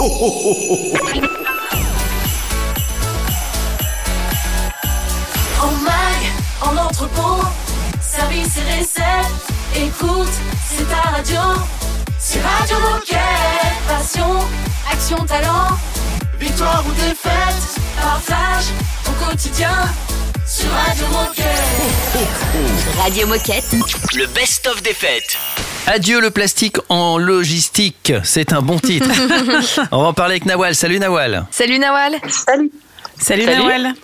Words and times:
En 0.00 0.04
mag, 5.82 6.20
en 6.62 6.76
entrepôt, 6.76 7.42
service 8.00 8.58
et 8.58 8.78
recette. 8.78 9.26
Écoute, 9.74 10.28
c'est 10.68 10.88
ta 10.88 11.10
radio. 11.10 11.40
C'est 12.20 12.40
Radio 12.40 12.76
Moquette. 12.78 13.18
Passion, 13.88 14.38
action, 14.92 15.26
talent. 15.26 15.76
Victoire 16.38 16.84
ou 16.86 16.92
défaite, 16.92 17.80
partage 18.00 18.66
ton 19.04 19.12
quotidien 19.26 19.92
sur 20.46 20.70
Radio 20.70 21.06
Moquette. 21.08 21.88
Radio 23.02 23.26
Moquette. 23.26 23.74
Le 24.14 24.26
best-of 24.28 24.80
des 24.82 24.94
fêtes. 24.94 25.36
Adieu 25.90 26.20
le 26.20 26.30
plastique 26.30 26.76
en 26.90 27.16
logistique, 27.16 28.12
c'est 28.22 28.52
un 28.52 28.60
bon 28.60 28.78
titre. 28.78 29.08
On 29.90 30.02
va 30.02 30.08
en 30.08 30.12
parler 30.12 30.32
avec 30.32 30.44
Nawal. 30.44 30.74
Salut 30.74 30.98
Nawal. 30.98 31.46
Salut 31.50 31.78
Nawal. 31.78 32.16
Salut. 32.28 32.70
Salut, 33.18 33.46
Nawal. 33.46 33.94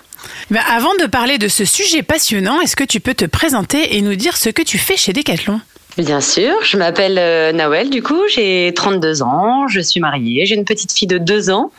Ben, 0.51 0.63
avant 0.67 0.95
de 0.95 1.05
parler 1.05 1.37
de 1.37 1.47
ce 1.47 1.67
sujet 1.67 2.03
passionnant, 2.03 2.59
est-ce 2.63 2.75
que 2.75 2.85
tu 2.85 3.01
peux 3.01 3.13
te 3.13 3.27
présenter 3.27 3.99
et 3.99 4.01
nous 4.01 4.15
dire 4.15 4.39
ce 4.39 4.49
que 4.49 4.63
tu 4.63 4.79
fais 4.79 4.97
chez 4.97 5.13
Decathlon? 5.13 5.61
Bien 5.97 6.21
sûr, 6.21 6.53
je 6.63 6.77
m'appelle 6.77 7.19
euh, 7.19 7.53
Nawel, 7.53 7.89
du 7.89 8.03
coup, 8.03 8.21
j'ai 8.29 8.73
32 8.75 9.23
ans, 9.23 9.69
je 9.69 9.79
suis 9.79 10.01
mariée, 10.01 10.45
j'ai 10.45 10.57
une 10.57 10.65
petite 10.65 10.91
fille 10.91 11.07
de 11.07 11.19
2 11.19 11.51
ans. 11.51 11.71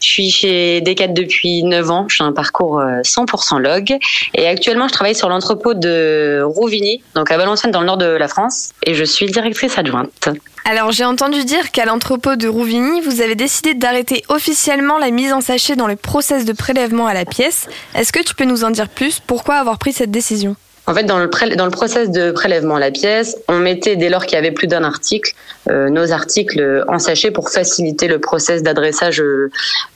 Je 0.00 0.08
suis 0.08 0.30
chez 0.30 0.80
Decat 0.80 1.08
depuis 1.08 1.62
9 1.62 1.90
ans, 1.90 2.06
j'ai 2.08 2.24
un 2.24 2.32
parcours 2.32 2.78
euh, 2.78 3.00
100% 3.02 3.58
log 3.58 3.96
et 4.34 4.46
actuellement 4.46 4.88
je 4.88 4.92
travaille 4.92 5.14
sur 5.14 5.28
l'entrepôt 5.28 5.74
de 5.74 6.42
Rouvigny, 6.42 7.02
donc 7.14 7.30
à 7.30 7.36
Valenciennes 7.36 7.72
dans 7.72 7.80
le 7.80 7.86
nord 7.86 7.96
de 7.96 8.06
la 8.06 8.28
France 8.28 8.70
et 8.86 8.94
je 8.94 9.04
suis 9.04 9.26
directrice 9.26 9.76
adjointe. 9.78 10.28
Alors 10.64 10.92
j'ai 10.92 11.04
entendu 11.04 11.44
dire 11.44 11.70
qu'à 11.70 11.84
l'entrepôt 11.84 12.36
de 12.36 12.48
Rouvigny, 12.48 13.02
vous 13.02 13.20
avez 13.20 13.34
décidé 13.34 13.74
d'arrêter 13.74 14.22
officiellement 14.28 14.98
la 14.98 15.10
mise 15.10 15.32
en 15.32 15.42
sachet 15.42 15.76
dans 15.76 15.86
le 15.86 15.96
process 15.96 16.46
de 16.46 16.52
prélèvement 16.52 17.06
à 17.06 17.14
la 17.14 17.26
pièce. 17.26 17.68
Est-ce 17.94 18.12
que 18.12 18.22
tu 18.22 18.34
peux 18.34 18.44
nous 18.44 18.64
en 18.64 18.70
dire 18.70 18.88
plus? 18.88 19.20
Pourquoi 19.26 19.56
avoir 19.56 19.78
pris 19.78 19.92
cette 19.92 20.10
décision? 20.10 20.56
En 20.86 20.94
fait, 20.94 21.04
dans 21.04 21.18
le, 21.18 21.30
pré- 21.30 21.56
dans 21.56 21.64
le 21.64 21.70
process 21.70 22.10
de 22.10 22.30
prélèvement 22.30 22.76
à 22.76 22.80
la 22.80 22.90
pièce, 22.90 23.38
on 23.48 23.58
mettait, 23.58 23.96
dès 23.96 24.10
lors 24.10 24.26
qu'il 24.26 24.34
y 24.34 24.38
avait 24.38 24.50
plus 24.52 24.66
d'un 24.66 24.84
article, 24.84 25.32
euh, 25.70 25.88
nos 25.88 26.12
articles 26.12 26.84
en 26.88 26.98
sachet 26.98 27.30
pour 27.30 27.48
faciliter 27.50 28.06
le 28.06 28.18
process 28.18 28.62
d'adressage 28.62 29.20
euh, 29.20 29.50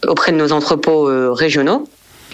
auprès 0.06 0.32
de 0.32 0.38
nos 0.38 0.50
entrepôts 0.52 1.08
euh, 1.10 1.30
régionaux. 1.32 1.86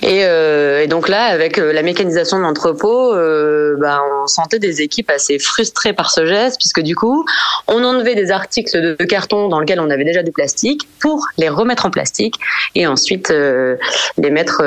Et, 0.04 0.26
euh, 0.26 0.82
et 0.82 0.86
donc 0.86 1.08
là, 1.08 1.24
avec 1.24 1.58
euh, 1.58 1.72
la 1.72 1.82
mécanisation 1.82 2.36
de 2.36 2.42
l'entrepôt, 2.42 3.14
euh, 3.14 3.74
bah, 3.78 4.02
on 4.22 4.26
sentait 4.26 4.58
des 4.58 4.82
équipes 4.82 5.08
assez 5.08 5.38
frustrées 5.38 5.94
par 5.94 6.10
ce 6.10 6.26
geste, 6.26 6.58
puisque 6.58 6.82
du 6.82 6.94
coup, 6.94 7.24
on 7.68 7.82
enlevait 7.82 8.14
des 8.14 8.30
articles 8.30 8.70
de, 8.98 9.02
carton 9.04 9.48
dans 9.48 9.60
lesquels 9.60 9.80
on 9.80 9.88
avait 9.88 10.04
déjà 10.04 10.22
du 10.22 10.30
plastique 10.30 10.86
pour 11.00 11.26
les 11.38 11.48
remettre 11.48 11.86
en 11.86 11.90
plastique 11.90 12.34
et 12.74 12.86
ensuite 12.86 13.30
les 13.30 14.30
mettre 14.30 14.62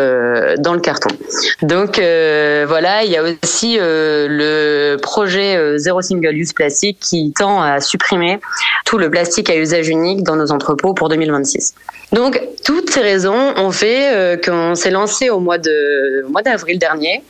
dans 0.59 0.73
le 0.73 0.79
carton. 0.79 1.09
Donc 1.63 1.97
voilà, 1.97 3.03
il 3.03 3.11
y 3.11 3.17
a 3.17 3.23
aussi 3.23 3.77
le 3.79 4.97
projet 4.97 5.77
Zéro 5.77 6.01
Single 6.01 6.35
Use 6.35 6.53
Plastique 6.53 6.99
qui 6.99 7.33
tend 7.35 7.61
à 7.61 7.81
supprimer 7.81 8.39
tout 8.85 8.97
le 8.97 9.09
plastique 9.09 9.49
à 9.49 9.55
usage 9.55 9.89
unique 9.89 10.23
dans 10.23 10.35
nos 10.35 10.51
entrepôts 10.51 10.93
pour 10.93 11.09
2026. 11.09 11.73
Donc 12.13 12.39
toutes 12.63 12.91
ces 12.91 13.01
raisons 13.01 13.53
ont 13.57 13.71
fait 13.71 14.39
qu'on 14.45 14.75
s'est 14.75 14.91
lancé 14.91 15.26
au 15.29 15.39
mois 15.39 15.57
de 15.57 16.25
mois 16.29 16.41
d'avril 16.41 16.79
dernier 16.79 17.23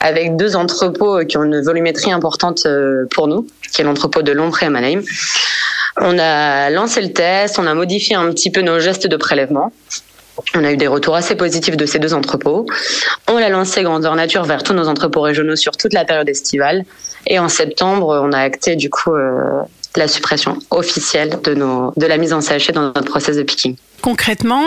avec 0.00 0.36
deux 0.36 0.56
entrepôts 0.56 1.24
qui 1.24 1.36
ont 1.36 1.44
une 1.44 1.60
volumétrie 1.62 2.12
importante 2.12 2.66
euh, 2.66 3.06
pour 3.10 3.28
nous, 3.28 3.46
qui 3.72 3.80
est 3.80 3.84
l'entrepôt 3.84 4.22
de 4.22 4.32
Lompré 4.32 4.66
à 4.66 4.70
Mannheim. 4.70 5.02
On 6.00 6.18
a 6.18 6.70
lancé 6.70 7.00
le 7.00 7.12
test, 7.12 7.58
on 7.58 7.66
a 7.66 7.74
modifié 7.74 8.16
un 8.16 8.30
petit 8.32 8.50
peu 8.50 8.60
nos 8.60 8.80
gestes 8.80 9.06
de 9.06 9.16
prélèvement. 9.16 9.72
On 10.54 10.64
a 10.64 10.72
eu 10.72 10.76
des 10.76 10.88
retours 10.88 11.14
assez 11.14 11.36
positifs 11.36 11.76
de 11.76 11.86
ces 11.86 12.00
deux 12.00 12.12
entrepôts. 12.12 12.66
On 13.28 13.38
l'a 13.38 13.48
lancé 13.48 13.82
grandeur 13.82 14.16
nature 14.16 14.44
vers 14.44 14.64
tous 14.64 14.74
nos 14.74 14.88
entrepôts 14.88 15.20
régionaux 15.20 15.54
sur 15.54 15.76
toute 15.76 15.92
la 15.92 16.04
période 16.04 16.28
estivale. 16.28 16.84
Et 17.26 17.38
en 17.38 17.48
septembre, 17.48 18.20
on 18.22 18.32
a 18.32 18.40
acté 18.40 18.74
du 18.74 18.90
coup 18.90 19.14
euh, 19.14 19.62
la 19.96 20.08
suppression 20.08 20.58
officielle 20.70 21.38
de, 21.42 21.54
nos, 21.54 21.92
de 21.96 22.06
la 22.06 22.18
mise 22.18 22.32
en 22.32 22.40
sachet 22.40 22.72
dans 22.72 22.82
notre 22.82 23.04
process 23.04 23.36
de 23.36 23.42
picking. 23.42 23.76
Concrètement, 24.02 24.64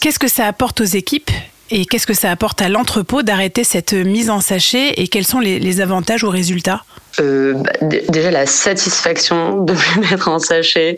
qu'est-ce 0.00 0.18
que 0.18 0.28
ça 0.28 0.46
apporte 0.46 0.80
aux 0.80 0.84
équipes 0.84 1.30
et 1.70 1.86
qu'est-ce 1.86 2.06
que 2.06 2.14
ça 2.14 2.30
apporte 2.30 2.62
à 2.62 2.68
l'entrepôt 2.68 3.22
d'arrêter 3.22 3.64
cette 3.64 3.92
mise 3.92 4.30
en 4.30 4.40
sachet 4.40 4.94
et 4.96 5.08
quels 5.08 5.26
sont 5.26 5.40
les, 5.40 5.58
les 5.58 5.80
avantages 5.80 6.24
ou 6.24 6.30
résultats 6.30 6.82
Euh, 7.18 7.54
bah, 7.54 7.72
déjà 8.08 8.30
la 8.30 8.46
satisfaction 8.46 9.62
de 9.62 9.72
plus 9.74 10.00
mettre 10.00 10.28
en 10.28 10.38
sachet 10.38 10.96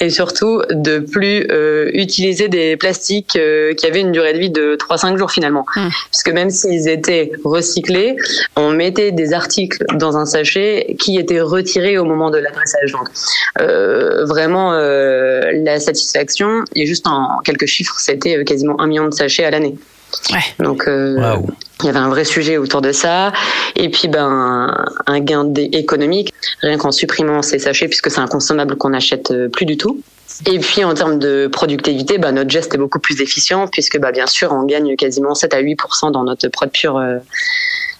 et 0.00 0.10
surtout 0.10 0.62
de 0.70 1.00
plus 1.00 1.46
euh, 1.50 1.90
utiliser 1.94 2.48
des 2.48 2.76
plastiques 2.76 3.36
euh, 3.36 3.74
qui 3.74 3.86
avaient 3.86 4.00
une 4.00 4.12
durée 4.12 4.32
de 4.34 4.38
vie 4.38 4.50
de 4.50 4.76
3-5 4.76 5.16
jours 5.16 5.30
finalement. 5.30 5.66
Mm. 5.74 5.88
Parce 6.10 6.22
que 6.22 6.30
même 6.30 6.50
s'ils 6.50 6.88
étaient 6.88 7.32
recyclés, 7.44 8.16
on 8.56 8.70
mettait 8.70 9.10
des 9.10 9.32
articles 9.32 9.84
dans 9.94 10.16
un 10.16 10.26
sachet 10.26 10.96
qui 10.98 11.18
étaient 11.18 11.40
retirés 11.40 11.98
au 11.98 12.04
moment 12.04 12.30
de 12.30 12.38
l'adressage. 12.38 12.92
Donc 12.92 13.08
vraiment 14.28 14.72
la 14.72 15.80
satisfaction, 15.80 16.64
et 16.74 16.86
juste 16.86 17.06
en 17.06 17.38
quelques 17.44 17.66
chiffres, 17.66 17.96
c'était 17.98 18.44
quasiment 18.44 18.80
un 18.80 18.86
million 18.86 19.06
de 19.06 19.14
sachets 19.14 19.44
à 19.44 19.50
l'année. 19.50 19.74
Ouais. 20.32 20.64
Donc 20.64 20.86
euh, 20.86 21.36
il 21.80 21.86
y 21.86 21.88
avait 21.88 21.98
un 21.98 22.08
vrai 22.08 22.24
sujet 22.24 22.56
autour 22.56 22.80
de 22.80 22.92
ça. 22.92 23.32
Et 23.76 23.88
puis, 23.88 24.08
ben, 24.08 24.74
un 25.06 25.20
gain 25.20 25.52
économique, 25.54 26.32
rien 26.60 26.76
qu'en 26.76 26.90
supprimant 26.90 27.42
ces 27.42 27.58
sachets, 27.58 27.88
puisque 27.88 28.10
c'est 28.10 28.20
un 28.20 28.26
consommable 28.26 28.76
qu'on 28.76 28.90
n'achète 28.90 29.30
euh, 29.30 29.48
plus 29.48 29.64
du 29.64 29.76
tout. 29.76 30.00
Et 30.46 30.58
puis, 30.58 30.84
en 30.84 30.94
termes 30.94 31.18
de 31.18 31.46
productivité, 31.46 32.18
ben, 32.18 32.32
notre 32.32 32.50
geste 32.50 32.74
est 32.74 32.78
beaucoup 32.78 32.98
plus 32.98 33.20
efficient, 33.20 33.68
puisque, 33.68 33.98
ben, 33.98 34.10
bien 34.10 34.26
sûr, 34.26 34.52
on 34.52 34.64
gagne 34.64 34.96
quasiment 34.96 35.34
7 35.34 35.54
à 35.54 35.62
8% 35.62 36.12
dans 36.12 36.24
notre 36.24 36.48
prod 36.48 36.70
pure 36.70 36.96
euh, 36.96 37.18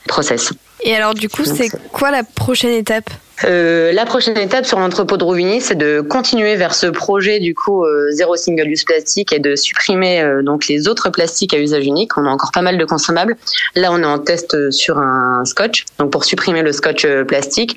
process. 0.06 0.52
Et 0.82 0.94
alors 0.94 1.14
du 1.14 1.28
coup, 1.28 1.44
c'est 1.44 1.70
quoi 1.92 2.10
la 2.10 2.22
prochaine 2.22 2.72
étape? 2.72 3.10
Euh, 3.44 3.93
la 3.93 4.04
prochaine 4.04 4.37
étape 4.37 4.66
sur 4.66 4.78
l'entrepôt 4.81 5.16
de 5.16 5.22
Rouvigny, 5.22 5.60
c'est 5.60 5.76
de 5.76 6.00
continuer 6.00 6.56
vers 6.56 6.75
ce 6.75 6.87
projet 6.87 7.38
du 7.38 7.54
coup 7.54 7.84
euh, 7.84 8.10
zéro 8.10 8.37
single 8.37 8.69
use 8.69 8.84
plastique 8.84 9.32
et 9.32 9.38
de 9.38 9.54
supprimer 9.54 10.21
euh, 10.21 10.43
donc 10.43 10.66
les 10.66 10.88
autres 10.88 11.10
plastiques 11.10 11.54
à 11.54 11.59
usage 11.59 11.84
unique. 11.87 12.16
On 12.19 12.25
a 12.25 12.31
encore 12.31 12.50
pas 12.53 12.62
mal 12.62 12.78
de 12.78 12.84
consommables. 12.84 13.37
Là, 13.76 13.93
on 13.93 14.03
est 14.03 14.06
en 14.06 14.19
test 14.19 14.54
euh, 14.54 14.71
sur 14.71 14.99
un 14.99 15.44
scotch, 15.44 15.84
donc 15.99 16.10
pour 16.10 16.25
supprimer 16.25 16.62
le 16.62 16.72
scotch 16.72 17.04
euh, 17.04 17.25
plastique. 17.25 17.76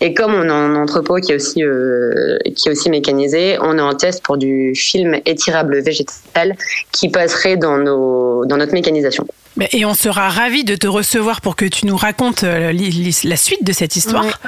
Et 0.00 0.14
comme 0.14 0.34
on 0.34 0.48
a 0.48 0.54
un 0.54 0.74
entrepôt 0.76 1.16
qui 1.16 1.32
est 1.32 1.36
aussi 1.36 1.62
qui 2.56 2.68
est 2.68 2.70
aussi 2.70 2.90
mécanisé, 2.90 3.58
on 3.60 3.78
est 3.78 3.82
en 3.82 3.94
test 3.94 4.22
pour 4.22 4.36
du 4.36 4.74
film 4.74 5.16
étirable 5.26 5.80
végétal 5.80 6.56
qui 6.92 7.08
passerait 7.08 7.56
dans 7.56 7.78
nos 7.78 8.44
dans 8.46 8.56
notre 8.56 8.72
mécanisation. 8.72 9.26
Et 9.70 9.84
on 9.84 9.94
sera 9.94 10.28
ravis 10.28 10.64
de 10.64 10.74
te 10.74 10.86
recevoir 10.86 11.40
pour 11.40 11.54
que 11.56 11.64
tu 11.64 11.86
nous 11.86 11.96
racontes 11.96 12.42
euh, 12.44 12.72
la 12.72 13.36
suite 13.36 13.64
de 13.64 13.72
cette 13.72 13.96
histoire. 13.96 14.40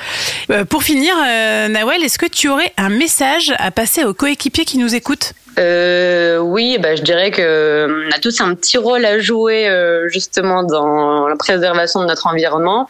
Euh, 0.50 0.64
Pour 0.64 0.82
finir, 0.82 1.14
euh, 1.24 1.68
Nawel, 1.68 2.02
est-ce 2.02 2.18
que 2.18 2.26
tu 2.26 2.48
aurais 2.48 2.72
un 2.76 2.88
message 2.88 3.52
à 3.58 3.70
passer 3.70 4.04
aux 4.04 4.14
coéquipiers 4.14 4.64
qui 4.64 4.78
nous 4.78 4.94
écoutent? 4.94 5.32
Euh, 5.58 6.36
oui, 6.38 6.76
bah, 6.78 6.96
je 6.96 7.02
dirais 7.02 7.30
que 7.30 8.06
on 8.08 8.14
a 8.14 8.18
tous 8.18 8.42
un 8.42 8.54
petit 8.54 8.76
rôle 8.76 9.06
à 9.06 9.18
jouer 9.20 9.68
euh, 9.68 10.06
justement 10.08 10.62
dans 10.64 11.26
la 11.28 11.36
préservation 11.36 12.00
de 12.00 12.06
notre 12.06 12.26
environnement. 12.26 12.86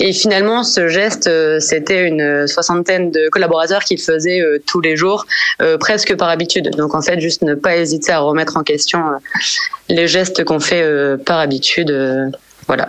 Et 0.00 0.12
finalement, 0.12 0.62
ce 0.62 0.88
geste, 0.88 1.28
euh, 1.28 1.60
c'était 1.60 2.06
une 2.06 2.46
soixantaine 2.46 3.10
de 3.10 3.30
collaborateurs 3.30 3.84
qui 3.84 3.96
le 3.96 4.02
faisaient 4.02 4.40
euh, 4.40 4.62
tous 4.66 4.82
les 4.82 4.96
jours, 4.96 5.24
euh, 5.62 5.78
presque 5.78 6.14
par 6.14 6.28
habitude. 6.28 6.70
Donc 6.76 6.94
en 6.94 7.00
fait, 7.00 7.20
juste 7.20 7.40
ne 7.40 7.54
pas 7.54 7.76
hésiter 7.76 8.12
à 8.12 8.18
remettre 8.18 8.58
en 8.58 8.64
question 8.64 8.98
euh, 8.98 9.16
les 9.88 10.06
gestes 10.06 10.44
qu'on 10.44 10.60
fait 10.60 10.82
euh, 10.82 11.16
par 11.16 11.38
habitude. 11.38 11.59
Euh, 11.90 12.30
voilà. 12.66 12.88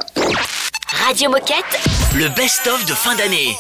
Radio 1.08 1.30
Moquette. 1.30 1.80
Le 2.16 2.28
best-of 2.36 2.86
de 2.86 2.94
fin 2.94 3.16
d'année. 3.16 3.58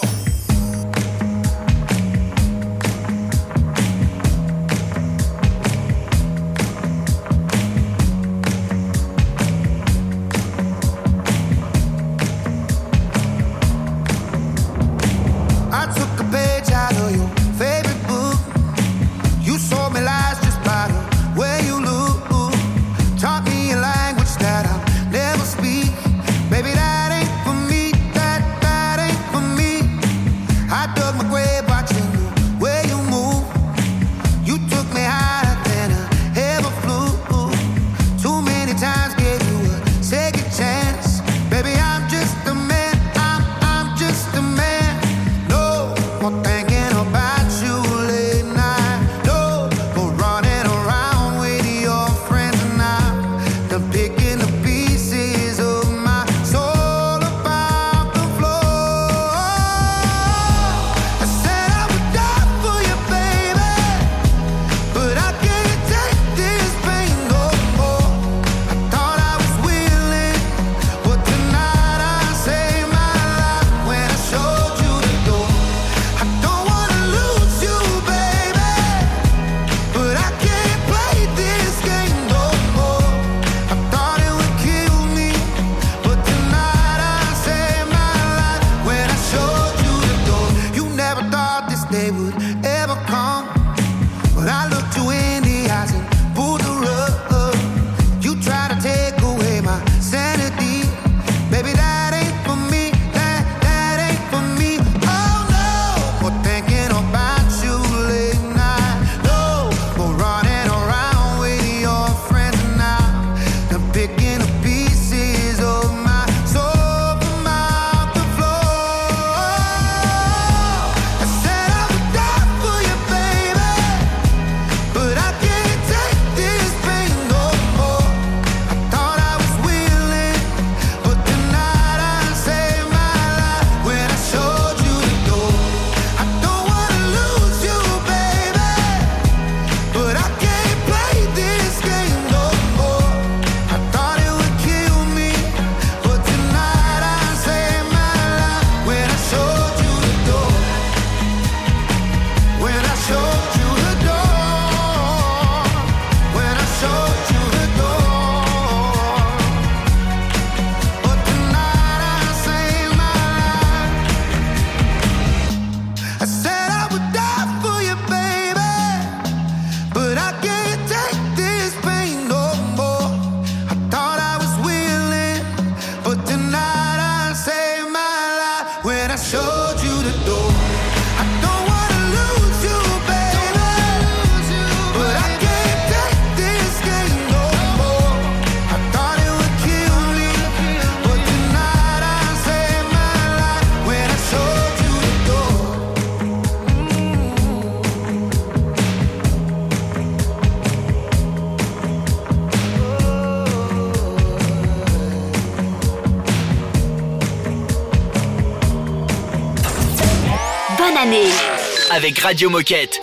avec 211.91 212.19
Radio 212.19 212.49
Moquette. 212.49 213.01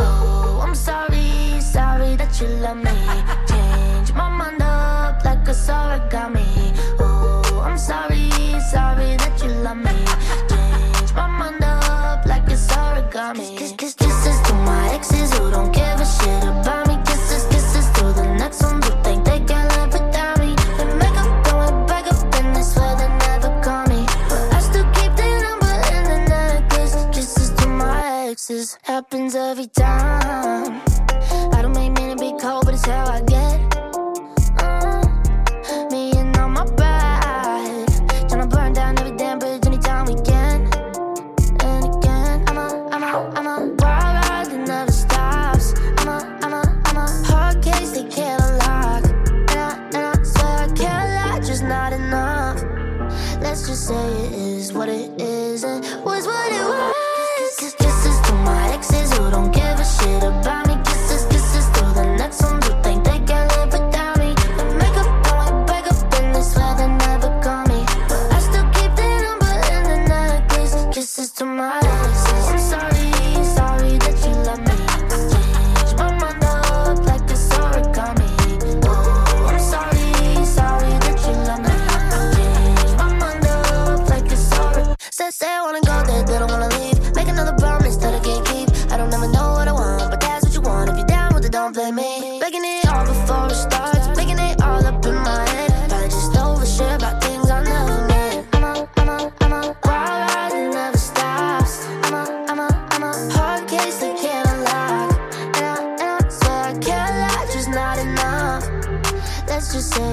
every 29.59 29.67
time. 29.67 30.48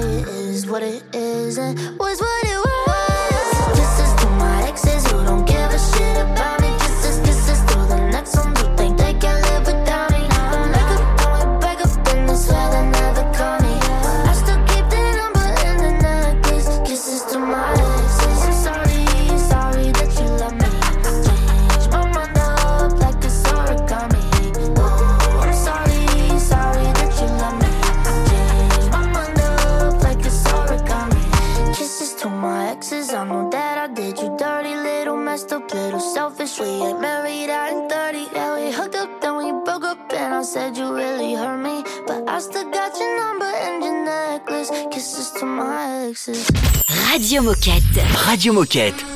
is 0.06 0.66
what 0.66 0.82
it 0.82 1.02
is. 1.14 1.58
It 1.58 1.98
was 1.98 2.20
what 2.20 2.35
Radio 48.24 48.52
Moquette. 48.52 49.15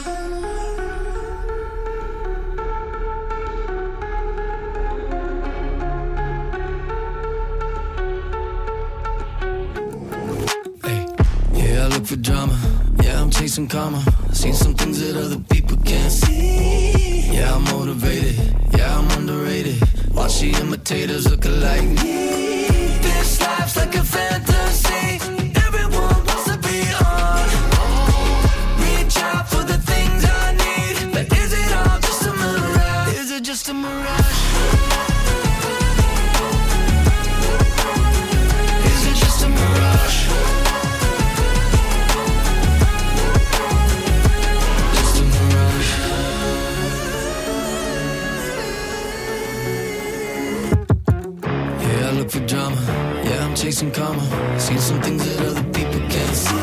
Yeah, 53.25 53.44
I'm 53.44 53.54
chasing 53.54 53.90
karma. 53.90 54.25
Seen 54.59 54.78
some 54.78 55.00
things 55.02 55.23
that 55.25 55.47
other 55.49 55.64
people 55.73 56.00
can't 56.09 56.37
see. 56.37 56.56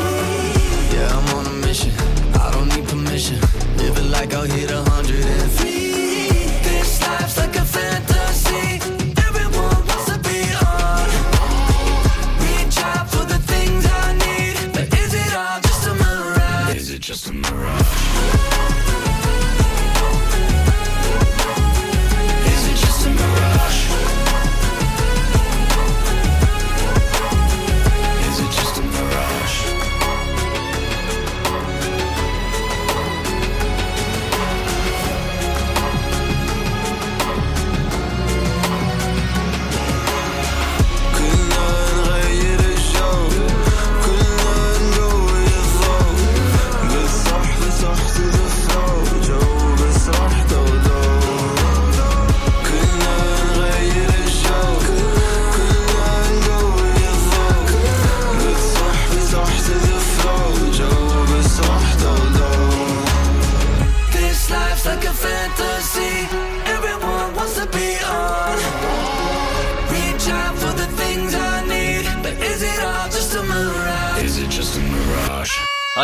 Yeah, 0.93 1.17
I'm 1.17 1.27
on 1.37 1.45
a 1.45 1.55
mission. 1.65 1.91
I 2.35 2.51
don't 2.51 2.69
need 2.75 2.87
permission. 2.87 3.39
Living 3.77 4.09
like 4.11 4.33
I'll 4.33 4.43
hit 4.43 4.71
a 4.71 4.81
hundred 4.91 5.25
and 5.25 5.51
three. 5.51 5.91
This 6.63 7.01
life's 7.01 7.37
like 7.37 7.55
a 7.55 7.65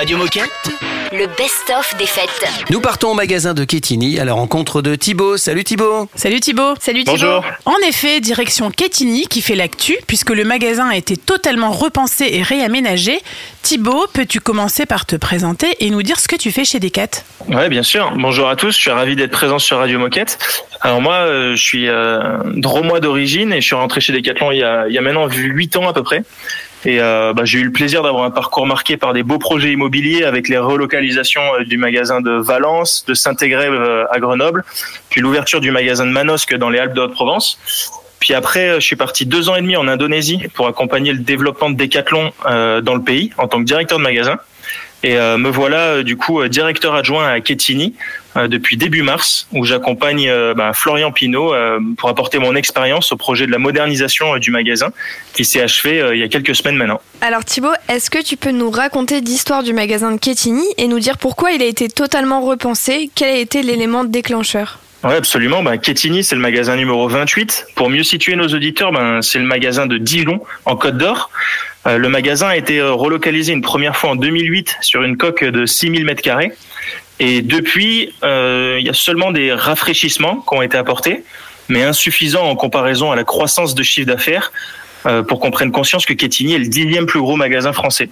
Radio 0.03 0.17
Moquette 0.17 0.69
le 1.13 1.27
best-of 1.27 1.95
des 1.97 2.07
fêtes. 2.07 2.49
Nous 2.71 2.81
partons 2.81 3.11
au 3.11 3.13
magasin 3.13 3.53
de 3.53 3.63
Quetigny 3.63 4.19
à 4.19 4.25
la 4.25 4.33
rencontre 4.33 4.81
de 4.81 4.95
Thibaut. 4.95 5.37
Salut 5.37 5.63
Thibaut. 5.63 6.09
Salut 6.15 6.39
Thibaut. 6.39 6.73
Salut 6.79 7.03
Thibaut. 7.03 7.11
Bonjour. 7.11 7.45
En 7.65 7.77
effet, 7.87 8.19
direction 8.19 8.71
Quetigny 8.71 9.27
qui 9.27 9.41
fait 9.41 9.55
l'actu 9.55 9.95
puisque 10.07 10.31
le 10.31 10.43
magasin 10.43 10.89
a 10.89 10.97
été 10.97 11.15
totalement 11.15 11.71
repensé 11.71 12.27
et 12.31 12.41
réaménagé. 12.41 13.19
Thibaut, 13.61 14.07
peux-tu 14.11 14.39
commencer 14.39 14.85
par 14.87 15.05
te 15.05 15.15
présenter 15.15 15.67
et 15.79 15.89
nous 15.91 16.01
dire 16.01 16.19
ce 16.19 16.27
que 16.27 16.35
tu 16.35 16.51
fais 16.51 16.65
chez 16.65 16.79
Decat? 16.79 17.23
Oui, 17.47 17.69
bien 17.69 17.83
sûr. 17.83 18.11
Bonjour 18.17 18.49
à 18.49 18.55
tous. 18.55 18.75
Je 18.75 18.81
suis 18.81 18.91
ravi 18.91 19.15
d'être 19.15 19.31
présent 19.31 19.59
sur 19.59 19.77
Radio 19.77 19.99
Moquette. 19.99 20.39
Alors 20.81 20.99
moi, 20.99 21.13
euh, 21.13 21.55
je 21.55 21.63
suis 21.63 21.87
euh, 21.87 22.39
dromois 22.55 22.99
d'origine 22.99 23.53
et 23.53 23.61
je 23.61 23.65
suis 23.67 23.75
rentré 23.75 24.01
chez 24.01 24.11
Decathlon 24.11 24.51
il 24.51 24.57
y 24.57 24.63
a, 24.63 24.87
il 24.89 24.93
y 24.93 24.97
a 24.97 25.01
maintenant 25.01 25.27
8 25.29 25.77
ans 25.77 25.87
à 25.87 25.93
peu 25.93 26.03
près. 26.03 26.23
Et 26.85 26.99
euh, 26.99 27.33
bah, 27.33 27.45
j'ai 27.45 27.59
eu 27.59 27.63
le 27.63 27.71
plaisir 27.71 28.03
d'avoir 28.03 28.25
un 28.25 28.31
parcours 28.31 28.65
marqué 28.65 28.97
par 28.97 29.13
des 29.13 29.23
beaux 29.23 29.39
projets 29.39 29.71
immobiliers 29.71 30.23
avec 30.23 30.49
les 30.49 30.57
relocalisations 30.57 31.41
euh, 31.59 31.63
du 31.63 31.77
magasin 31.77 32.19
de 32.19 32.31
Valence, 32.31 33.05
de 33.07 33.13
Saint-Égrève 33.13 33.73
euh, 33.73 34.05
à 34.11 34.19
Grenoble, 34.19 34.65
puis 35.09 35.21
l'ouverture 35.21 35.61
du 35.61 35.71
magasin 35.71 36.05
de 36.05 36.11
Manosque 36.11 36.55
dans 36.55 36.69
les 36.69 36.79
Alpes 36.79 36.93
de 36.93 37.01
Haute-Provence. 37.01 37.57
Puis 38.19 38.33
après, 38.33 38.69
euh, 38.69 38.75
je 38.75 38.85
suis 38.85 38.95
parti 38.97 39.25
deux 39.25 39.49
ans 39.49 39.55
et 39.55 39.61
demi 39.61 39.77
en 39.77 39.87
Indonésie 39.87 40.39
pour 40.53 40.67
accompagner 40.67 41.13
le 41.13 41.19
développement 41.19 41.69
de 41.69 41.75
Decathlon 41.75 42.31
dans 42.43 42.95
le 42.95 43.01
pays 43.01 43.31
en 43.37 43.47
tant 43.47 43.59
que 43.59 43.65
directeur 43.65 43.97
de 43.97 44.03
magasin. 44.03 44.37
Et 45.03 45.17
euh, 45.17 45.37
me 45.37 45.49
voilà 45.49 45.79
euh, 45.79 46.03
du 46.03 46.15
coup 46.15 46.39
euh, 46.39 46.47
directeur 46.47 46.95
adjoint 46.95 47.27
à 47.27 47.41
Ketini 47.41 47.93
depuis 48.35 48.77
début 48.77 49.03
mars, 49.03 49.45
où 49.51 49.63
j'accompagne 49.63 50.27
bah, 50.55 50.73
Florian 50.73 51.11
Pinault 51.11 51.53
pour 51.99 52.09
apporter 52.09 52.39
mon 52.39 52.55
expérience 52.55 53.11
au 53.11 53.15
projet 53.15 53.45
de 53.45 53.51
la 53.51 53.59
modernisation 53.59 54.37
du 54.37 54.49
magasin, 54.49 54.91
qui 55.35 55.45
s'est 55.45 55.61
achevé 55.61 56.03
il 56.13 56.19
y 56.19 56.23
a 56.23 56.27
quelques 56.27 56.55
semaines 56.55 56.75
maintenant. 56.75 56.99
Alors 57.21 57.45
Thibaut, 57.45 57.75
est-ce 57.89 58.09
que 58.09 58.23
tu 58.23 58.35
peux 58.35 58.49
nous 58.49 58.71
raconter 58.71 59.21
l'histoire 59.21 59.61
du 59.61 59.71
magasin 59.71 60.11
de 60.11 60.17
Kétini 60.17 60.65
et 60.79 60.87
nous 60.87 60.97
dire 60.97 61.19
pourquoi 61.19 61.51
il 61.51 61.61
a 61.61 61.65
été 61.65 61.89
totalement 61.89 62.41
repensé? 62.41 63.11
Quel 63.13 63.29
a 63.29 63.37
été 63.37 63.61
l'élément 63.61 64.03
déclencheur? 64.03 64.79
Ouais, 65.03 65.15
absolument. 65.15 65.61
Ben, 65.63 65.77
Ketini, 65.77 66.23
c'est 66.23 66.35
le 66.35 66.41
magasin 66.41 66.77
numéro 66.77 67.09
28. 67.09 67.67
Pour 67.75 67.89
mieux 67.89 68.03
situer 68.03 68.37
nos 68.37 68.47
auditeurs, 68.47 68.93
ben, 68.93 69.21
c'est 69.21 69.37
le 69.37 69.43
magasin 69.43 69.85
de 69.85 69.97
Dijon, 69.97 70.39
en 70.63 70.77
Côte 70.77 70.97
d'Or. 70.97 71.29
Euh, 71.87 71.97
le 71.97 72.07
magasin 72.07 72.47
a 72.47 72.55
été 72.55 72.79
euh, 72.79 72.93
relocalisé 72.93 73.51
une 73.51 73.61
première 73.61 73.97
fois 73.97 74.11
en 74.11 74.15
2008 74.15 74.77
sur 74.79 75.03
une 75.03 75.17
coque 75.17 75.43
de 75.43 75.65
6000 75.65 76.05
mètres 76.05 76.21
carrés. 76.21 76.53
Et 77.19 77.41
depuis, 77.41 78.13
euh, 78.23 78.77
il 78.79 78.85
y 78.85 78.89
a 78.89 78.93
seulement 78.93 79.31
des 79.31 79.51
rafraîchissements 79.51 80.37
qui 80.37 80.55
ont 80.55 80.61
été 80.61 80.77
apportés, 80.77 81.25
mais 81.67 81.83
insuffisants 81.83 82.47
en 82.47 82.55
comparaison 82.55 83.11
à 83.11 83.17
la 83.17 83.25
croissance 83.25 83.75
de 83.75 83.83
chiffre 83.83 84.07
d'affaires 84.07 84.51
pour 85.27 85.41
qu'on 85.41 85.51
prenne 85.51 85.73
conscience 85.73 86.05
que 86.05 86.13
Ketini 86.13 86.53
est 86.53 86.59
le 86.59 86.67
dixième 86.67 87.05
plus 87.05 87.19
gros 87.19 87.35
magasin 87.35 87.73
français. 87.73 88.07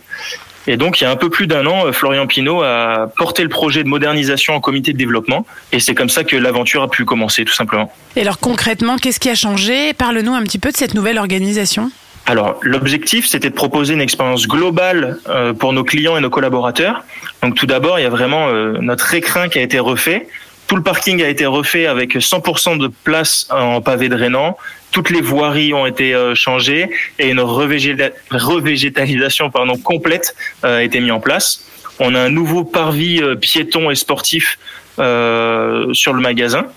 Et 0.68 0.78
donc, 0.78 1.02
il 1.02 1.06
y 1.06 1.08
a 1.08 1.12
un 1.12 1.16
peu 1.16 1.30
plus 1.30 1.48
d'un 1.48 1.66
an, 1.66 1.88
euh, 1.88 1.92
Florian 1.92 2.28
Pinault 2.28 2.62
a 2.62 3.08
porté 3.18 3.44
le 3.44 3.50
projet 3.50 3.84
de 3.84 3.90
modernisation 3.90 4.54
en 4.54 4.62
comité 4.62 4.94
de 4.94 4.98
développement. 4.98 5.46
Et 5.72 5.80
c'est 5.80 5.96
comme 5.96 6.10
ça 6.10 6.24
que 6.24 6.36
l'aventure 6.36 6.84
a 6.84 6.90
pu 6.90 7.06
commencer, 7.06 7.46
tout 7.46 7.54
simplement. 7.54 7.92
Et 8.16 8.22
alors 8.22 8.40
concrètement, 8.40 8.98
qu'est-ce 8.98 9.20
qui 9.20 9.30
a 9.30 9.36
changé? 9.36 9.94
Parle-nous 9.94 10.34
un 10.34 10.44
petit 10.44 10.60
peu 10.60 10.72
de 10.72 10.78
cette 10.78 10.94
nouvelle 10.94 11.18
organisation. 11.18 11.92
Alors, 12.28 12.60
l'objectif, 12.62 13.28
c'était 13.28 13.50
de 13.50 13.56
proposer 13.56 13.94
une 13.94 14.02
expérience 14.02 14.48
globale 14.48 15.18
euh, 15.28 15.54
pour 15.54 15.74
nos 15.74 15.84
clients 15.84 16.18
et 16.18 16.22
nos 16.22 16.30
collaborateurs. 16.30 17.04
Donc, 17.42 17.56
tout 17.56 17.66
d'abord, 17.66 17.98
il 17.98 18.04
y 18.04 18.06
a 18.06 18.10
vraiment 18.10 18.48
euh, 18.48 18.78
notre 18.80 19.14
écrin 19.16 19.50
qui 19.50 19.58
a 19.58 19.62
été 19.62 19.80
refait. 19.80 20.28
Tout 20.72 20.78
le 20.78 20.84
parking 20.84 21.22
a 21.22 21.28
été 21.28 21.46
refait 21.46 21.86
avec 21.86 22.16
100% 22.16 22.78
de 22.78 22.88
place 22.88 23.46
en 23.50 23.82
pavé 23.82 24.08
drainant. 24.08 24.58
Toutes 24.94 25.10
les 25.10 25.20
voiries 25.20 25.74
ont 25.74 25.86
été 25.86 26.14
euh, 26.14 26.34
changées 26.34 26.90
et 27.20 27.28
une 27.28 27.42
revégéta- 27.42 28.14
revégétalisation 28.32 29.50
pardon, 29.50 29.76
complète 29.76 30.34
euh, 30.64 30.78
a 30.78 30.84
été 30.84 31.02
mise 31.02 31.12
en 31.12 31.20
place. 31.20 31.66
On 32.00 32.16
a 32.16 32.22
un 32.22 32.30
nouveau 32.30 32.64
parvis 32.64 33.22
euh, 33.22 33.36
piéton 33.36 33.92
et 33.92 33.96
sportif 33.96 34.58
sur 34.96 36.14
le 36.14 36.22
magasin. 36.22 36.68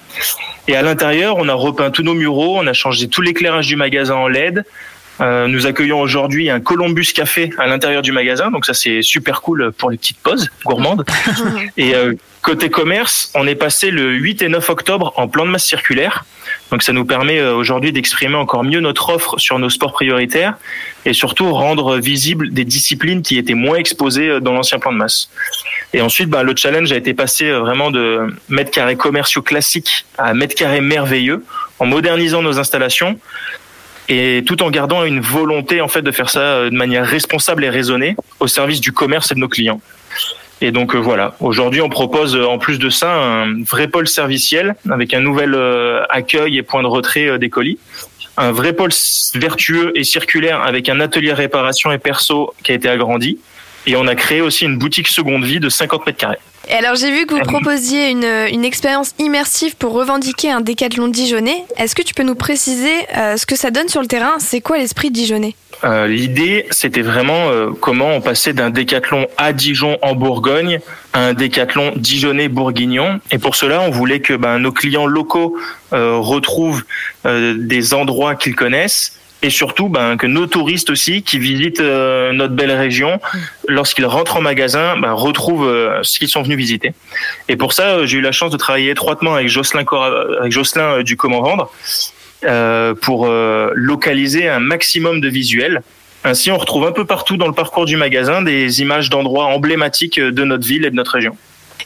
Et 0.66 0.74
à 0.74 0.82
l'intérieur, 0.82 1.36
on 1.36 1.48
a 1.48 1.54
repeint 1.54 1.90
tous 1.90 2.02
nos 2.02 2.14
muraux, 2.14 2.58
on 2.58 2.66
a 2.66 2.72
changé 2.72 3.06
tout 3.06 3.20
l'éclairage 3.20 3.68
du 3.68 3.76
magasin 3.76 4.16
en 4.16 4.26
LED. 4.26 4.64
Euh, 5.20 5.46
nous 5.46 5.66
accueillons 5.66 6.00
aujourd'hui 6.00 6.50
un 6.50 6.60
Columbus 6.60 7.12
Café 7.14 7.50
à 7.58 7.66
l'intérieur 7.66 8.02
du 8.02 8.12
magasin, 8.12 8.50
donc 8.50 8.66
ça 8.66 8.74
c'est 8.74 9.02
super 9.02 9.42
cool 9.42 9.72
pour 9.76 9.90
les 9.90 9.96
petites 9.96 10.18
pauses 10.18 10.50
gourmandes. 10.64 11.04
et 11.76 11.94
euh, 11.94 12.14
côté 12.42 12.68
commerce, 12.68 13.30
on 13.34 13.46
est 13.46 13.54
passé 13.54 13.90
le 13.90 14.12
8 14.12 14.42
et 14.42 14.48
9 14.48 14.68
octobre 14.70 15.12
en 15.16 15.28
plan 15.28 15.46
de 15.46 15.50
masse 15.50 15.66
circulaire. 15.66 16.24
Donc 16.70 16.82
ça 16.82 16.92
nous 16.92 17.04
permet 17.04 17.38
euh, 17.38 17.54
aujourd'hui 17.54 17.92
d'exprimer 17.92 18.34
encore 18.34 18.64
mieux 18.64 18.80
notre 18.80 19.10
offre 19.10 19.38
sur 19.38 19.58
nos 19.58 19.70
sports 19.70 19.92
prioritaires 19.92 20.54
et 21.04 21.12
surtout 21.12 21.52
rendre 21.52 21.96
visibles 21.98 22.52
des 22.52 22.64
disciplines 22.64 23.22
qui 23.22 23.38
étaient 23.38 23.54
moins 23.54 23.76
exposées 23.76 24.40
dans 24.40 24.52
l'ancien 24.52 24.78
plan 24.80 24.92
de 24.92 24.98
masse. 24.98 25.30
Et 25.92 26.00
ensuite, 26.00 26.28
bah, 26.28 26.42
le 26.42 26.56
challenge 26.56 26.90
a 26.90 26.96
été 26.96 27.14
passé 27.14 27.52
vraiment 27.52 27.92
de 27.92 28.34
mètres 28.48 28.72
carrés 28.72 28.96
commerciaux 28.96 29.42
classiques 29.42 30.06
à 30.18 30.34
mètres 30.34 30.56
carrés 30.56 30.80
merveilleux 30.80 31.44
en 31.78 31.86
modernisant 31.86 32.42
nos 32.42 32.58
installations 32.58 33.18
et 34.08 34.42
tout 34.46 34.62
en 34.62 34.70
gardant 34.70 35.04
une 35.04 35.20
volonté 35.20 35.80
en 35.80 35.88
fait 35.88 36.02
de 36.02 36.10
faire 36.10 36.28
ça 36.28 36.40
euh, 36.40 36.70
de 36.70 36.74
manière 36.74 37.06
responsable 37.06 37.64
et 37.64 37.70
raisonnée 37.70 38.16
au 38.40 38.46
service 38.46 38.80
du 38.80 38.92
commerce 38.92 39.32
et 39.32 39.34
de 39.34 39.40
nos 39.40 39.48
clients. 39.48 39.80
Et 40.60 40.70
donc 40.70 40.94
euh, 40.94 40.98
voilà, 40.98 41.34
aujourd'hui 41.40 41.80
on 41.80 41.88
propose 41.88 42.36
euh, 42.36 42.46
en 42.46 42.58
plus 42.58 42.78
de 42.78 42.90
ça 42.90 43.14
un 43.14 43.62
vrai 43.62 43.88
pôle 43.88 44.08
serviciel 44.08 44.74
avec 44.90 45.14
un 45.14 45.20
nouvel 45.20 45.56
accueil 46.10 46.58
et 46.58 46.62
point 46.62 46.82
de 46.82 46.88
retrait 46.88 47.38
des 47.38 47.50
colis, 47.50 47.78
un 48.36 48.52
vrai 48.52 48.72
pôle 48.72 48.90
vertueux 49.34 49.92
et 49.94 50.04
circulaire 50.04 50.62
avec 50.62 50.88
un 50.88 51.00
atelier 51.00 51.32
réparation 51.32 51.92
et 51.92 51.98
perso 51.98 52.54
qui 52.62 52.72
a 52.72 52.74
été 52.74 52.88
agrandi, 52.88 53.38
et 53.86 53.96
on 53.96 54.06
a 54.06 54.14
créé 54.14 54.40
aussi 54.40 54.64
une 54.64 54.78
boutique 54.78 55.08
seconde 55.08 55.44
vie 55.44 55.60
de 55.60 55.68
50 55.68 56.06
mètres 56.06 56.18
carrés. 56.18 56.38
Et 56.68 56.74
alors 56.74 56.94
j'ai 56.94 57.10
vu 57.10 57.26
que 57.26 57.34
vous 57.34 57.40
proposiez 57.40 58.10
une, 58.10 58.24
une 58.24 58.64
expérience 58.64 59.14
immersive 59.18 59.76
pour 59.76 59.92
revendiquer 59.92 60.50
un 60.50 60.60
décathlon 60.60 61.08
dijonnais. 61.08 61.64
Est-ce 61.76 61.94
que 61.94 62.02
tu 62.02 62.14
peux 62.14 62.22
nous 62.22 62.34
préciser 62.34 62.92
euh, 63.16 63.36
ce 63.36 63.46
que 63.46 63.56
ça 63.56 63.70
donne 63.70 63.88
sur 63.88 64.00
le 64.00 64.06
terrain? 64.06 64.34
C'est 64.38 64.60
quoi 64.60 64.78
l'esprit 64.78 65.10
dijonnais? 65.10 65.54
Euh, 65.84 66.06
L'idée, 66.06 66.66
c'était 66.70 67.02
vraiment 67.02 67.48
euh, 67.48 67.70
comment 67.78 68.10
on 68.10 68.20
passait 68.20 68.52
d'un 68.54 68.70
décathlon 68.70 69.26
à 69.36 69.52
Dijon 69.52 69.98
en 70.02 70.14
Bourgogne 70.14 70.80
à 71.12 71.26
un 71.26 71.34
décathlon 71.34 71.92
dijonnais 71.96 72.48
bourguignon. 72.48 73.20
Et 73.30 73.38
pour 73.38 73.56
cela, 73.56 73.82
on 73.82 73.90
voulait 73.90 74.20
que 74.20 74.34
ben, 74.34 74.58
nos 74.58 74.72
clients 74.72 75.06
locaux 75.06 75.56
retrouvent 75.92 76.82
des 77.24 77.94
endroits 77.94 78.34
qu'ils 78.34 78.56
connaissent. 78.56 79.12
Et 79.44 79.50
surtout, 79.50 79.90
ben, 79.90 80.16
que 80.16 80.26
nos 80.26 80.46
touristes 80.46 80.88
aussi, 80.88 81.22
qui 81.22 81.38
visitent 81.38 81.80
euh, 81.80 82.32
notre 82.32 82.54
belle 82.54 82.72
région, 82.72 83.20
lorsqu'ils 83.68 84.06
rentrent 84.06 84.38
en 84.38 84.40
magasin, 84.40 84.96
ben, 84.96 85.12
retrouvent 85.12 85.68
euh, 85.68 85.98
ce 86.02 86.18
qu'ils 86.18 86.30
sont 86.30 86.40
venus 86.40 86.56
visiter. 86.56 86.94
Et 87.50 87.56
pour 87.56 87.74
ça, 87.74 87.88
euh, 87.88 88.06
j'ai 88.06 88.16
eu 88.16 88.20
la 88.22 88.32
chance 88.32 88.50
de 88.50 88.56
travailler 88.56 88.88
étroitement 88.88 89.34
avec 89.34 89.50
Jocelyn, 89.50 89.84
du 91.02 91.18
Comment 91.18 91.42
Vendre 91.42 91.70
pour 93.02 93.28
localiser 93.74 94.48
un 94.48 94.60
maximum 94.60 95.20
de 95.20 95.28
visuels. 95.28 95.82
Ainsi, 96.24 96.50
on 96.50 96.56
retrouve 96.56 96.86
un 96.86 96.92
peu 96.92 97.04
partout 97.04 97.36
dans 97.36 97.46
le 97.46 97.52
parcours 97.52 97.84
du 97.84 97.96
magasin 97.98 98.40
des 98.40 98.80
images 98.80 99.10
d'endroits 99.10 99.44
emblématiques 99.44 100.18
de 100.20 100.44
notre 100.44 100.66
ville 100.66 100.86
et 100.86 100.90
de 100.90 100.96
notre 100.96 101.12
région. 101.12 101.36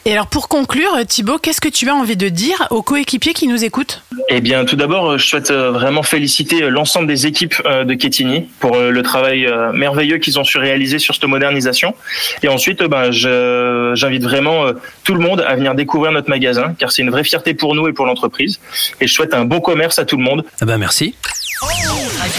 Et 0.04 0.12
alors 0.12 0.26
pour 0.28 0.48
conclure, 0.48 0.90
Thibaut, 1.06 1.38
qu'est-ce 1.38 1.60
que 1.60 1.68
tu 1.68 1.88
as 1.90 1.94
envie 1.94 2.16
de 2.16 2.28
dire 2.28 2.66
aux 2.70 2.82
coéquipiers 2.82 3.34
qui 3.34 3.46
nous 3.46 3.64
écoutent 3.64 4.02
Eh 4.28 4.40
bien, 4.40 4.64
tout 4.64 4.76
d'abord, 4.76 5.10
euh, 5.12 5.18
je 5.18 5.26
souhaite 5.26 5.50
euh, 5.50 5.70
vraiment 5.70 6.02
féliciter 6.02 6.62
euh, 6.62 6.68
l'ensemble 6.68 7.06
des 7.06 7.26
équipes 7.26 7.54
de 7.66 7.94
Ketini 7.94 8.48
pour 8.60 8.76
le 8.78 9.02
travail 9.02 9.46
merveilleux 9.74 10.18
qu'ils 10.18 10.38
ont 10.38 10.44
su 10.44 10.58
réaliser 10.58 10.98
sur 10.98 11.14
cette 11.14 11.24
modernisation. 11.24 11.94
Et 12.42 12.48
ensuite, 12.48 12.82
ben, 12.84 13.10
je- 13.10 13.92
j'invite 13.94 14.22
vraiment 14.22 14.66
tout 15.04 15.14
le 15.14 15.20
monde 15.20 15.44
à 15.46 15.54
venir 15.56 15.74
découvrir 15.74 16.12
notre 16.12 16.30
magasin, 16.30 16.74
car 16.78 16.90
c'est 16.92 17.02
une 17.02 17.10
vraie 17.10 17.24
fierté 17.24 17.54
pour 17.54 17.74
nous 17.74 17.88
et 17.88 17.92
pour 17.92 18.06
l'entreprise. 18.06 18.60
Et 19.00 19.06
je 19.06 19.12
souhaite 19.12 19.34
un 19.34 19.44
bon 19.44 19.60
commerce 19.60 19.98
à 19.98 20.04
tout 20.04 20.16
le 20.16 20.22
monde. 20.24 20.44
Ah 20.60 20.64
ben 20.64 20.78
merci. 20.78 21.14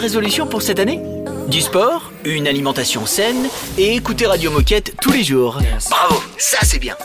résolution 0.00 0.46
pour 0.46 0.62
cette 0.62 0.80
année? 0.80 1.00
Du 1.48 1.60
sport, 1.60 2.10
une 2.24 2.48
alimentation 2.48 3.06
saine 3.06 3.48
et 3.78 3.94
écouter 3.94 4.26
Radio 4.26 4.50
Moquette 4.50 4.94
tous 5.00 5.12
les 5.12 5.22
jours. 5.22 5.58
Bravo, 5.90 6.22
ça 6.38 6.58
c'est 6.62 6.78
bien 6.78 6.96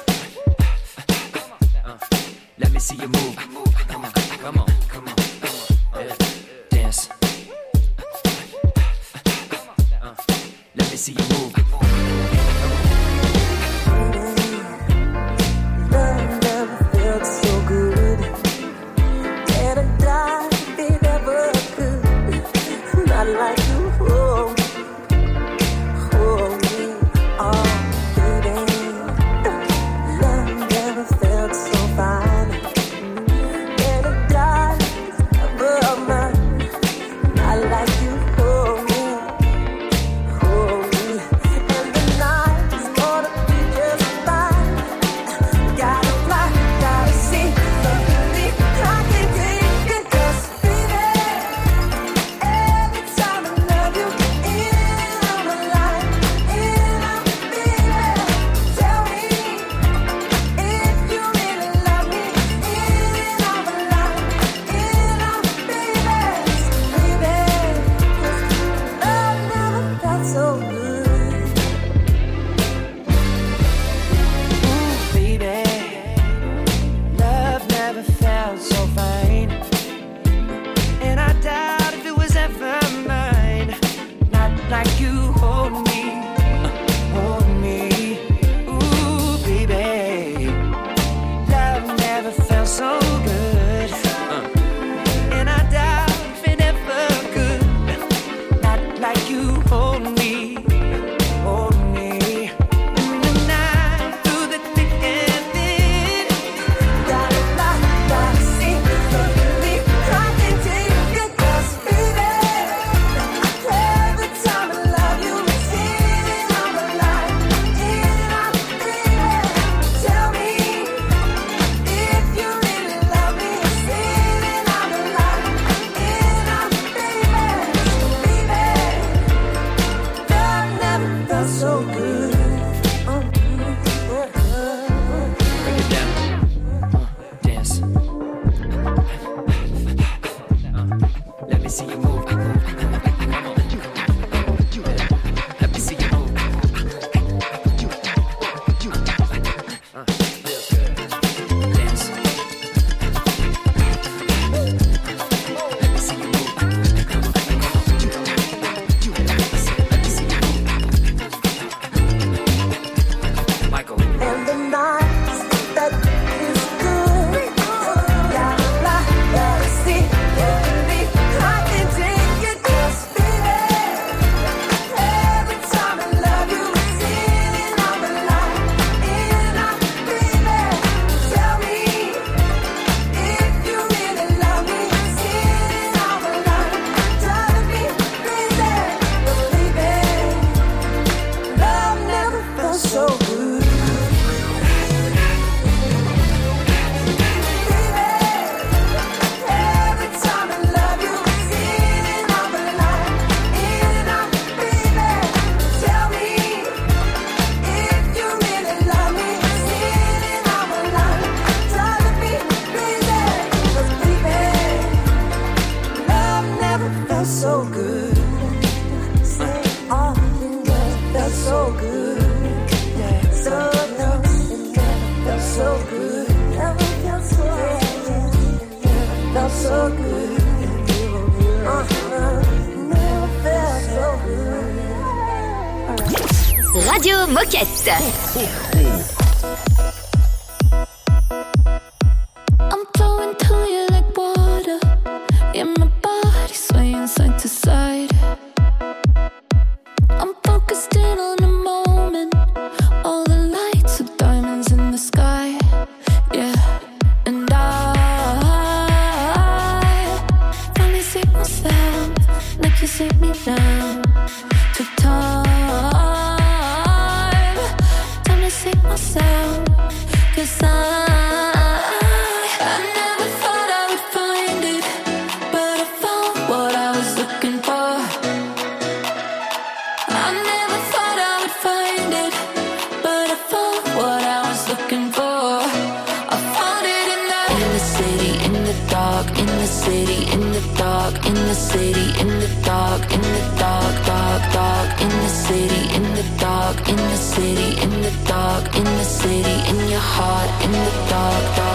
in 300.64 300.72
the 300.72 301.08
dark, 301.10 301.56
dark. 301.56 301.75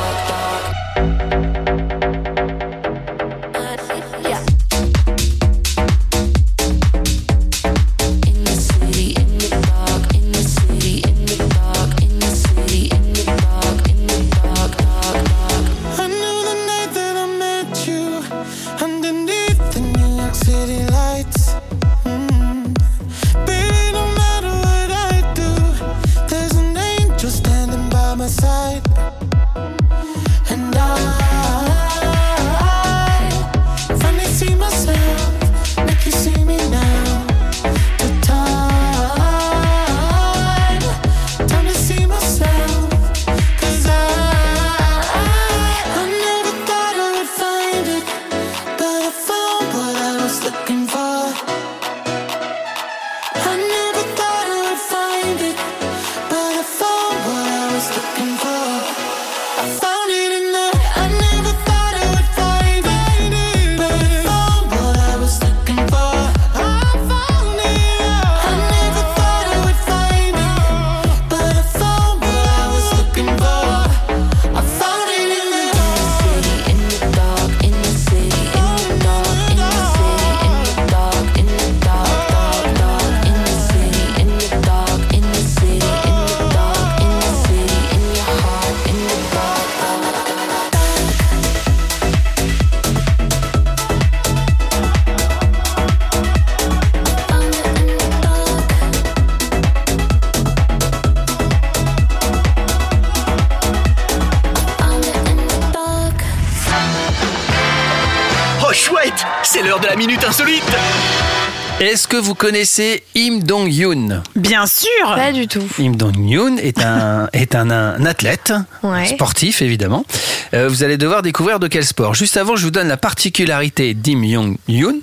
Est-ce 111.81 112.07
que 112.07 112.19
vous 112.19 112.35
connaissez 112.35 113.03
Im 113.17 113.39
Dong-yoon 113.39 114.23
Bien 114.37 114.67
sûr 114.67 114.87
Pas 115.15 115.33
du 115.33 115.49
tout. 115.49 115.63
Im 115.79 115.93
Dong-yoon 115.93 116.59
est 116.59 116.79
un, 116.83 117.27
est 117.33 117.55
un, 117.55 117.71
un 117.71 118.05
athlète, 118.05 118.53
Ouais. 118.83 119.07
sportif 119.07 119.63
évidemment. 119.63 120.05
Euh, 120.53 120.69
vous 120.69 120.83
allez 120.85 120.99
devoir 120.99 121.23
découvrir 121.23 121.59
de 121.59 121.69
quel 121.69 121.87
sport. 121.87 122.13
Juste 122.15 122.37
avant, 122.37 122.55
je 122.55 122.65
vous 122.65 122.71
donne 122.71 122.89
la 122.89 122.99
particularité 122.99 123.95
d'Im 123.95 124.23
Yong-yoon, 124.25 125.01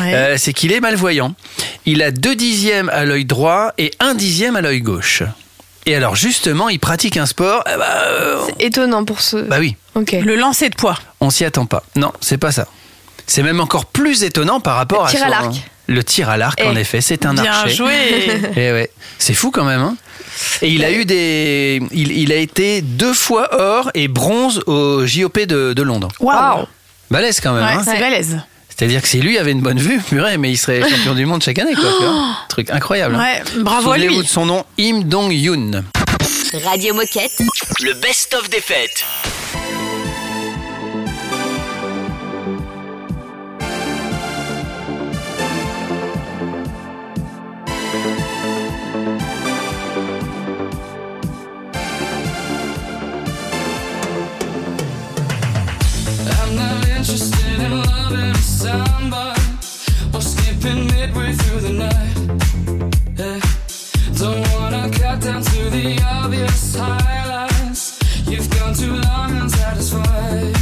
Ouais. 0.00 0.14
Euh, 0.14 0.36
c'est 0.38 0.52
qu'il 0.52 0.70
est 0.72 0.78
malvoyant. 0.78 1.34
Il 1.84 2.00
a 2.00 2.12
deux 2.12 2.36
dixièmes 2.36 2.90
à 2.90 3.04
l'œil 3.04 3.24
droit 3.24 3.72
et 3.76 3.90
un 3.98 4.14
dixième 4.14 4.54
à 4.54 4.60
l'œil 4.60 4.82
gauche. 4.82 5.24
Et 5.86 5.96
alors 5.96 6.14
justement, 6.14 6.68
il 6.68 6.78
pratique 6.78 7.16
un 7.16 7.26
sport. 7.26 7.64
eh 7.66 7.76
bah, 7.76 7.86
euh, 8.06 8.38
Étonnant 8.60 9.04
pour 9.04 9.20
ce. 9.20 9.36
bah 9.38 9.56
oui, 9.58 9.74
Ok. 9.96 10.12
Le 10.12 10.36
lancer 10.36 10.68
de 10.68 10.76
poids. 10.76 10.96
on 11.20 11.30
s'y 11.30 11.44
attend 11.44 11.66
pas. 11.66 11.82
Non, 11.96 12.12
c'est 12.20 12.38
pas 12.38 12.52
ça. 12.52 12.68
C'est 13.32 13.44
même 13.44 13.60
encore 13.60 13.86
plus 13.86 14.24
étonnant 14.24 14.58
par 14.58 14.74
rapport 14.76 15.02
Le 15.02 15.06
à 15.08 15.10
tir 15.10 15.20
à 15.22 15.24
son- 15.26 15.30
l'arc. 15.30 15.54
Le 15.86 16.02
tir 16.04 16.28
à 16.28 16.36
l'arc, 16.36 16.58
Eh, 16.62 16.66
en 16.68 16.74
effet, 16.74 17.00
c'est 17.00 17.26
un 17.26 17.34
Bien 17.34 17.44
archer. 17.52 17.74
joué 17.74 17.92
Eh 18.56 18.72
ouais, 18.72 18.90
c'est 19.18 19.34
fou 19.34 19.50
quand 19.52 19.64
même. 19.64 19.80
Hein 19.80 19.96
et 20.62 20.68
il 20.68 20.84
a 20.84 20.90
eu 20.90 21.04
des, 21.04 21.80
il, 21.92 22.10
il 22.12 22.32
a 22.32 22.36
été 22.36 22.80
deux 22.82 23.12
fois 23.14 23.48
or 23.60 23.90
et 23.94 24.08
bronze 24.08 24.62
au 24.66 25.06
JOP 25.06 25.38
de, 25.46 25.72
de 25.74 25.82
Londres. 25.82 26.08
Waouh 26.18 26.66
Balèze 27.10 27.40
quand 27.40 27.52
même. 27.52 27.64
Ouais, 27.64 27.72
hein. 27.74 27.82
c'est 27.84 27.98
balèze. 28.00 28.40
C'est-à-dire 28.68 29.02
que 29.02 29.08
si 29.08 29.20
lui 29.20 29.36
avait 29.38 29.52
une 29.52 29.60
bonne 29.60 29.78
vue, 29.78 30.00
purée, 30.00 30.36
mais 30.38 30.50
il 30.50 30.56
serait 30.56 30.80
champion 30.90 31.14
du 31.14 31.26
monde 31.26 31.42
chaque 31.42 31.58
année, 31.60 31.74
quoi. 31.74 31.90
vois. 32.00 32.36
Truc 32.48 32.70
incroyable. 32.70 33.14
hein. 33.16 33.20
Ouais, 33.54 33.62
bravo 33.62 33.92
à 33.92 33.96
lui. 33.98 34.04
Souvenez-vous 34.06 34.22
de 34.24 34.28
son 34.28 34.46
nom, 34.46 34.64
Im 34.80 35.02
Dong 35.04 35.30
Yoon. 35.32 35.84
Radio 36.64 36.94
Moquette. 36.94 37.42
Le 37.82 37.94
best-of 37.94 38.48
des 38.50 38.60
fêtes. 38.60 39.04
Somebody 58.60 59.40
or 60.12 60.20
skipping 60.20 60.86
midway 60.88 61.32
through 61.32 61.60
the 61.60 61.72
night. 61.86 62.16
Don't 64.18 64.46
wanna 64.52 64.90
cut 64.90 65.20
down 65.22 65.42
to 65.42 65.70
the 65.70 65.98
obvious 66.04 66.76
highlights. 66.76 67.98
You've 68.28 68.50
gone 68.50 68.74
too 68.74 68.96
long 69.08 69.30
unsatisfied. 69.40 70.56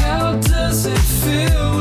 How 0.00 0.36
does 0.36 0.84
it 0.84 1.04
feel 1.22 1.75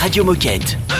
Radio 0.00 0.24
Moquette. 0.24 0.99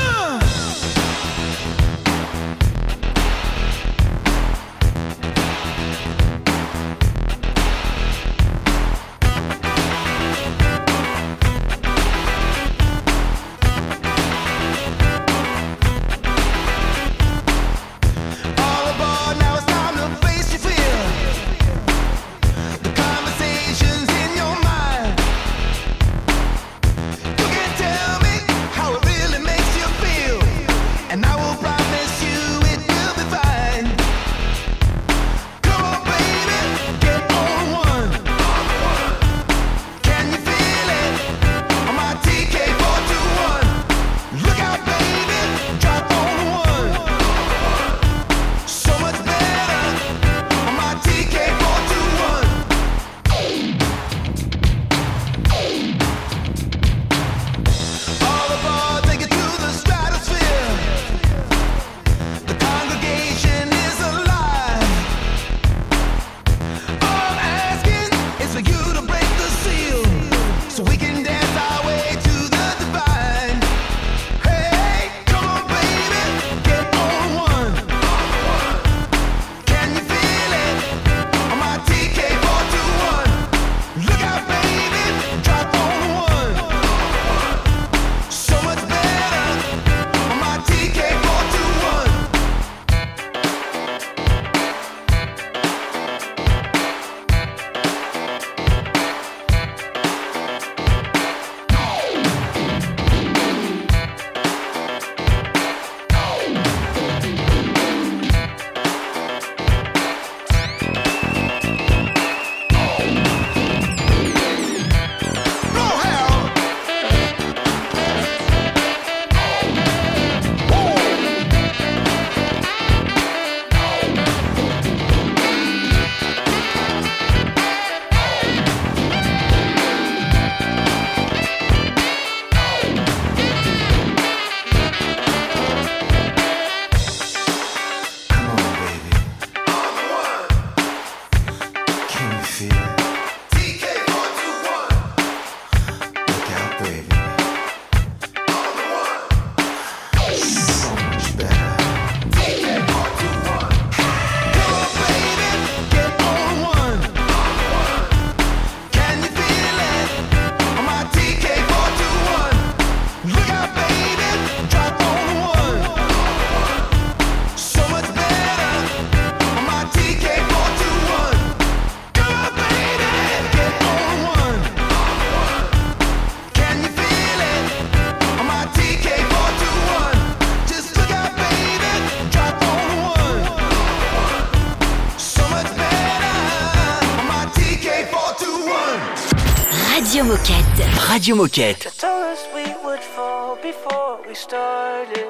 Radio 190.21 190.37
Moquette. 190.37 191.09
Radio 191.09 191.35
Moquette. 191.35 191.87
Us 192.05 192.47
we 192.55 192.65
would 192.85 193.01
fall 193.01 193.57
before 193.57 194.21
we 194.29 194.35
started. 194.35 195.27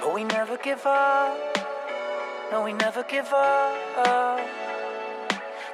But 0.00 0.12
we 0.12 0.24
never 0.24 0.56
give 0.56 0.84
up. 0.84 1.38
No, 2.50 2.64
we 2.64 2.72
never 2.72 3.04
give 3.04 3.32
up. 3.32 3.72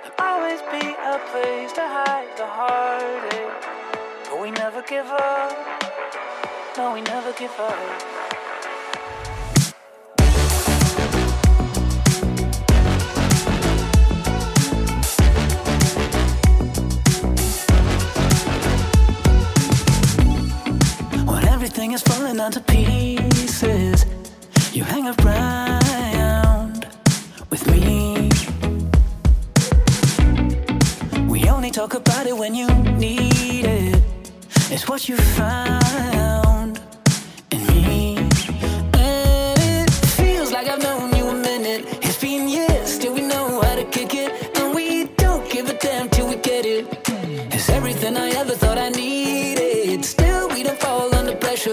There'll 0.03 0.19
always 0.19 0.61
be 0.71 0.87
a 0.87 1.19
place 1.33 1.73
to 1.81 1.81
hide 1.81 2.29
the 2.37 2.47
heartache. 2.47 3.65
But 4.29 4.43
we 4.43 4.51
never 4.51 4.83
give 4.83 5.07
up. 5.07 5.57
No, 6.77 6.93
we 6.93 7.01
never 7.01 7.33
give 7.33 7.59
up. 7.59 8.16
Everything 21.67 21.95
is 21.95 22.03
falling 22.03 22.39
onto 22.39 22.61
pieces. 22.61 24.07
You 24.73 24.85
hang 24.85 25.09
around 25.09 26.87
with 27.51 27.69
me. 27.69 28.31
We 31.29 31.49
only 31.49 31.73
talk 31.73 31.95
about 31.95 32.29
it 32.29 32.37
when 32.37 32.55
you 32.55 32.69
need 32.95 33.65
it. 33.65 34.01
It's 34.71 34.89
what 34.89 35.09
you 35.09 35.17
found. 35.17 36.46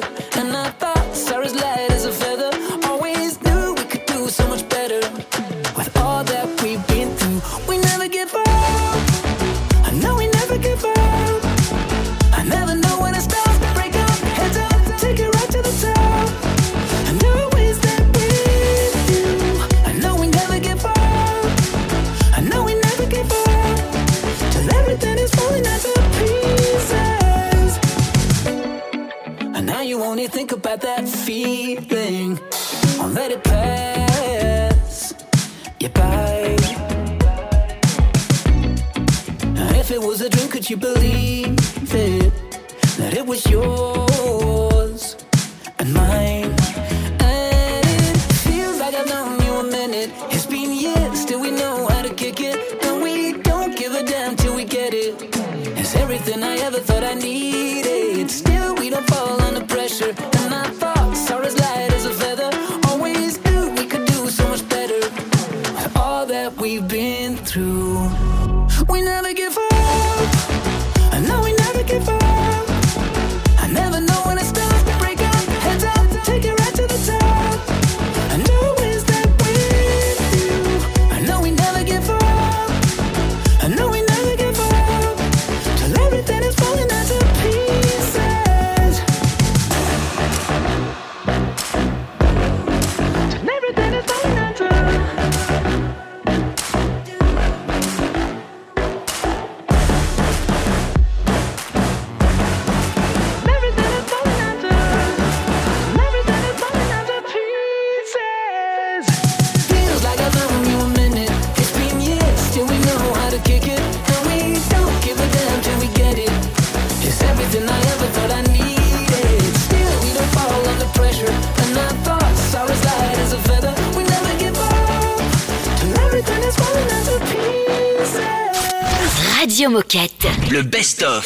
baixo. 0.02 0.33
it 39.94 40.02
was 40.02 40.22
a 40.22 40.30
dream, 40.30 40.50
could 40.50 40.68
you 40.70 40.76
believe 40.76 41.56
it? 41.94 42.34
That 42.98 43.14
it 43.14 43.26
was 43.26 43.46
yours 43.46 45.16
and 45.78 45.94
mine. 45.94 46.52
And 47.20 47.86
it 47.86 48.18
feels 48.48 48.80
like 48.80 48.96
I've 48.96 49.08
known 49.08 49.40
you 49.46 49.54
a 49.54 49.64
minute. 49.64 50.10
It's 50.32 50.48
been 50.48 50.72
years, 50.74 51.22
still 51.22 51.42
we 51.42 51.52
know 51.52 51.88
how 51.88 52.02
to 52.02 52.14
kick 52.14 52.40
it. 52.42 52.58
and 52.84 53.04
we 53.04 53.34
don't 53.44 53.78
give 53.78 53.94
a 53.94 54.04
damn 54.04 54.36
till 54.36 54.56
we 54.56 54.66
get 54.66 54.94
it. 54.94 55.14
It's 55.80 55.96
everything 55.96 56.42
I 56.44 56.56
ever 56.68 56.80
thought 56.80 57.04
I 57.04 57.14
needed. 57.14 57.83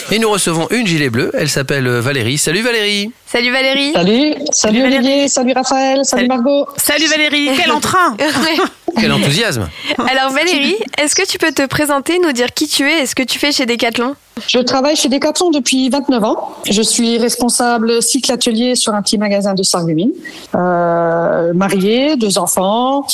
Et 0.09 0.19
nous 0.19 0.29
recevons 0.29 0.67
une 0.71 0.87
gilet 0.87 1.09
bleue, 1.09 1.31
elle 1.33 1.49
s'appelle 1.49 1.85
Valérie. 1.85 2.37
Salut 2.37 2.61
Valérie. 2.61 3.11
Salut 3.25 3.51
Valérie. 3.51 3.91
Salut, 3.91 4.35
salut 4.53 4.83
Olivier, 4.83 5.27
salut 5.27 5.51
Raphaël, 5.53 5.99
salut 6.03 6.27
Margot. 6.27 6.65
Salut 6.77 7.07
Valérie, 7.07 7.49
quel 7.57 7.71
entrain. 7.71 8.15
Quel 8.99 9.11
enthousiasme. 9.11 9.69
Alors 9.99 10.31
Valérie, 10.31 10.75
est-ce 10.97 11.13
que 11.13 11.27
tu 11.27 11.37
peux 11.37 11.51
te 11.51 11.63
présenter, 11.67 12.17
nous 12.17 12.31
dire 12.31 12.51
qui 12.51 12.67
tu 12.67 12.89
es 12.89 13.03
et 13.03 13.05
ce 13.05 13.13
que 13.13 13.21
tu 13.21 13.37
fais 13.37 13.51
chez 13.51 13.67
Decathlon? 13.67 14.15
Je 14.45 14.59
travaille 14.59 14.95
chez 14.95 15.09
Decathlon 15.09 15.49
depuis 15.49 15.89
29 15.89 16.23
ans. 16.23 16.53
Je 16.69 16.81
suis 16.81 17.17
responsable 17.17 18.01
cycle 18.01 18.31
atelier 18.31 18.75
sur 18.75 18.93
un 18.93 19.01
petit 19.01 19.17
magasin 19.17 19.53
de 19.53 19.63
Sarreguemines. 19.63 20.11
Euh, 20.55 21.53
mariée, 21.53 22.15
deux 22.17 22.37
enfants, 22.37 23.05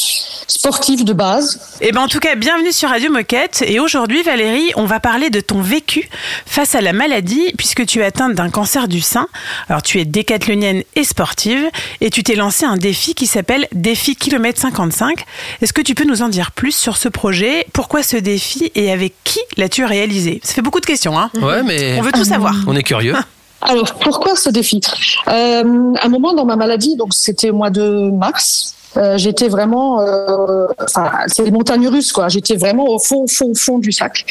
sportif 0.47 1.05
de 1.05 1.13
base. 1.13 1.59
Eh 1.81 1.91
ben 1.91 2.01
en 2.01 2.07
tout 2.07 2.19
cas, 2.19 2.35
bienvenue 2.35 2.71
sur 2.71 2.89
Radio 2.89 3.11
Moquette. 3.11 3.63
Et 3.67 3.79
aujourd'hui, 3.79 4.21
Valérie, 4.23 4.71
on 4.75 4.85
va 4.85 4.99
parler 4.99 5.29
de 5.29 5.39
ton 5.39 5.61
vécu 5.61 6.09
face 6.45 6.75
à 6.75 6.81
la 6.81 6.93
maladie, 6.93 7.53
puisque 7.57 7.85
tu 7.85 7.99
es 7.99 8.03
atteinte 8.03 8.33
d'un 8.33 8.49
cancer 8.49 8.87
du 8.87 9.01
sein. 9.01 9.27
Alors, 9.69 9.81
tu 9.81 9.99
es 9.99 10.05
décathlonienne 10.05 10.83
et 10.95 11.03
sportive, 11.03 11.69
et 12.01 12.09
tu 12.09 12.23
t'es 12.23 12.35
lancé 12.35 12.65
un 12.65 12.77
défi 12.77 13.15
qui 13.15 13.27
s'appelle 13.27 13.67
Défi 13.73 14.15
Kilomètre 14.15 14.59
55. 14.59 15.23
Est-ce 15.61 15.73
que 15.73 15.81
tu 15.81 15.95
peux 15.95 16.05
nous 16.05 16.21
en 16.21 16.29
dire 16.29 16.51
plus 16.51 16.75
sur 16.75 16.97
ce 16.97 17.09
projet? 17.09 17.65
Pourquoi 17.73 18.03
ce 18.03 18.17
défi 18.17 18.71
et 18.75 18.91
avec 18.91 19.13
qui 19.23 19.39
l'as-tu 19.57 19.85
réalisé? 19.85 20.41
Ça 20.43 20.53
fait 20.53 20.61
beaucoup 20.61 20.79
de 20.79 20.85
questions, 20.85 21.12
hein 21.17 21.29
Ouais, 21.41 21.63
mais. 21.63 21.97
On 21.99 22.01
veut 22.01 22.11
tout 22.11 22.23
savoir. 22.23 22.55
On 22.67 22.75
est 22.75 22.83
curieux. 22.83 23.15
Alors, 23.61 23.93
pourquoi 23.95 24.35
ce 24.35 24.49
défi 24.49 24.81
euh, 25.29 25.93
Un 26.01 26.09
moment 26.09 26.33
dans 26.33 26.45
ma 26.45 26.57
maladie, 26.57 26.97
donc 26.97 27.13
c'était 27.13 27.49
au 27.49 27.55
mois 27.55 27.69
de 27.69 28.11
mars, 28.11 28.75
euh, 28.97 29.17
j'étais 29.17 29.47
vraiment, 29.47 30.01
euh, 30.01 30.67
enfin, 30.79 31.11
c'est 31.27 31.43
les 31.43 31.51
montagnes 31.51 31.87
russes, 31.87 32.11
quoi. 32.11 32.29
J'étais 32.29 32.55
vraiment 32.55 32.85
au 32.85 32.99
fond, 32.99 33.25
fond, 33.27 33.53
fond 33.55 33.79
du 33.79 33.91
sac. 33.91 34.25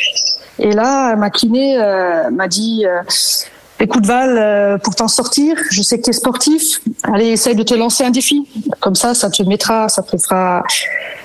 Et 0.59 0.70
là, 0.72 1.16
ma 1.16 1.30
kiné 1.30 1.80
euh, 1.80 2.30
m'a 2.30 2.47
dit, 2.47 2.85
euh, 3.83 3.85
écoute 3.85 4.07
Val, 4.07 4.39
euh, 4.39 4.78
pour 4.78 4.95
t'en 4.95 5.09
sortir, 5.09 5.57
je 5.70 5.83
sais 5.83 5.99
que 5.99 6.05
tu 6.05 6.11
es 6.11 6.12
sportif, 6.12 6.80
allez, 7.03 7.28
essaye 7.28 7.55
de 7.55 7.62
te 7.62 7.74
lancer 7.74 8.05
un 8.05 8.11
défi. 8.11 8.49
Comme 8.80 8.95
ça, 8.95 9.14
ça 9.14 9.30
te 9.30 9.43
mettra, 9.43 9.89
ça 9.89 10.03
te 10.03 10.16
fera 10.16 10.62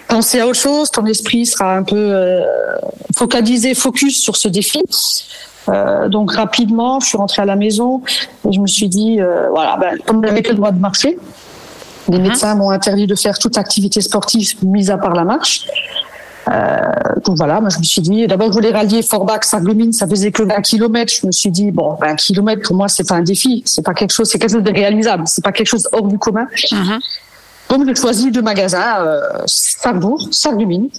penser 0.07 0.39
à 0.39 0.47
autre 0.47 0.59
chose, 0.59 0.91
ton 0.91 1.05
esprit 1.05 1.45
sera 1.45 1.75
un 1.75 1.83
peu 1.83 1.95
euh, 1.95 2.41
focalisé, 3.15 3.73
focus 3.73 4.21
sur 4.21 4.35
ce 4.35 4.47
défi. 4.47 4.81
Euh, 5.69 6.07
donc 6.07 6.33
rapidement, 6.33 6.99
je 6.99 7.07
suis 7.07 7.17
rentrée 7.17 7.41
à 7.41 7.45
la 7.45 7.55
maison 7.55 8.01
et 8.47 8.53
je 8.53 8.59
me 8.59 8.67
suis 8.67 8.87
dit, 8.87 9.19
euh, 9.19 9.49
voilà, 9.49 9.77
ben, 9.77 9.97
comme 10.05 10.25
j'avais 10.25 10.41
que 10.41 10.49
le 10.49 10.55
droit 10.55 10.71
de 10.71 10.79
marcher, 10.79 11.17
les 12.09 12.19
médecins 12.19 12.55
m'ont 12.55 12.69
interdit 12.69 13.05
de 13.05 13.15
faire 13.15 13.37
toute 13.37 13.57
activité 13.57 13.99
sportive, 13.99 14.53
mise 14.63 14.89
à 14.89 14.97
part 14.97 15.13
la 15.13 15.25
marche. 15.25 15.67
Euh, 16.47 16.79
donc 17.25 17.35
voilà, 17.37 17.59
moi 17.59 17.69
je 17.69 17.77
me 17.79 17.83
suis 17.83 18.01
dit, 18.01 18.25
d'abord 18.27 18.47
je 18.47 18.53
voulais 18.53 18.71
rallier 18.71 19.01
Forbach, 19.01 19.43
Sarreguemines, 19.43 19.91
ça 19.93 20.07
faisait 20.07 20.31
que 20.31 20.43
20 20.43 20.61
km. 20.61 21.13
Je 21.21 21.27
me 21.27 21.31
suis 21.31 21.51
dit, 21.51 21.71
bon, 21.71 21.95
20 21.99 22.15
km 22.15 22.61
pour 22.67 22.75
moi 22.75 22.87
c'est 22.87 23.07
pas 23.07 23.15
un 23.15 23.21
défi, 23.21 23.63
c'est 23.65 23.83
pas 23.83 23.93
quelque 23.93 24.11
chose, 24.13 24.29
c'est 24.29 24.39
quelque 24.39 24.51
chose 24.53 24.63
de 24.63 24.71
réalisable, 24.71 25.23
c'est 25.27 25.43
pas 25.43 25.51
quelque 25.51 25.67
chose 25.67 25.87
hors 25.91 26.07
du 26.07 26.17
commun. 26.17 26.47
Donc 27.69 27.85
j'ai 27.85 27.95
choisi 27.95 28.31
deux 28.31 28.41
magasins, 28.41 29.01
euh, 29.01 29.19
Sarrebourg, 29.45 30.29
Sarreguemines. 30.31 30.89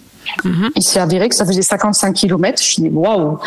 Il 0.76 0.82
s'est 0.82 1.00
avéré 1.00 1.30
que 1.30 1.34
ça 1.34 1.46
faisait 1.46 1.62
55 1.62 2.12
km. 2.12 2.42
Je 2.42 2.42
me 2.52 2.54
suis 2.74 2.82
dit, 2.82 2.88
waouh, 2.90 3.38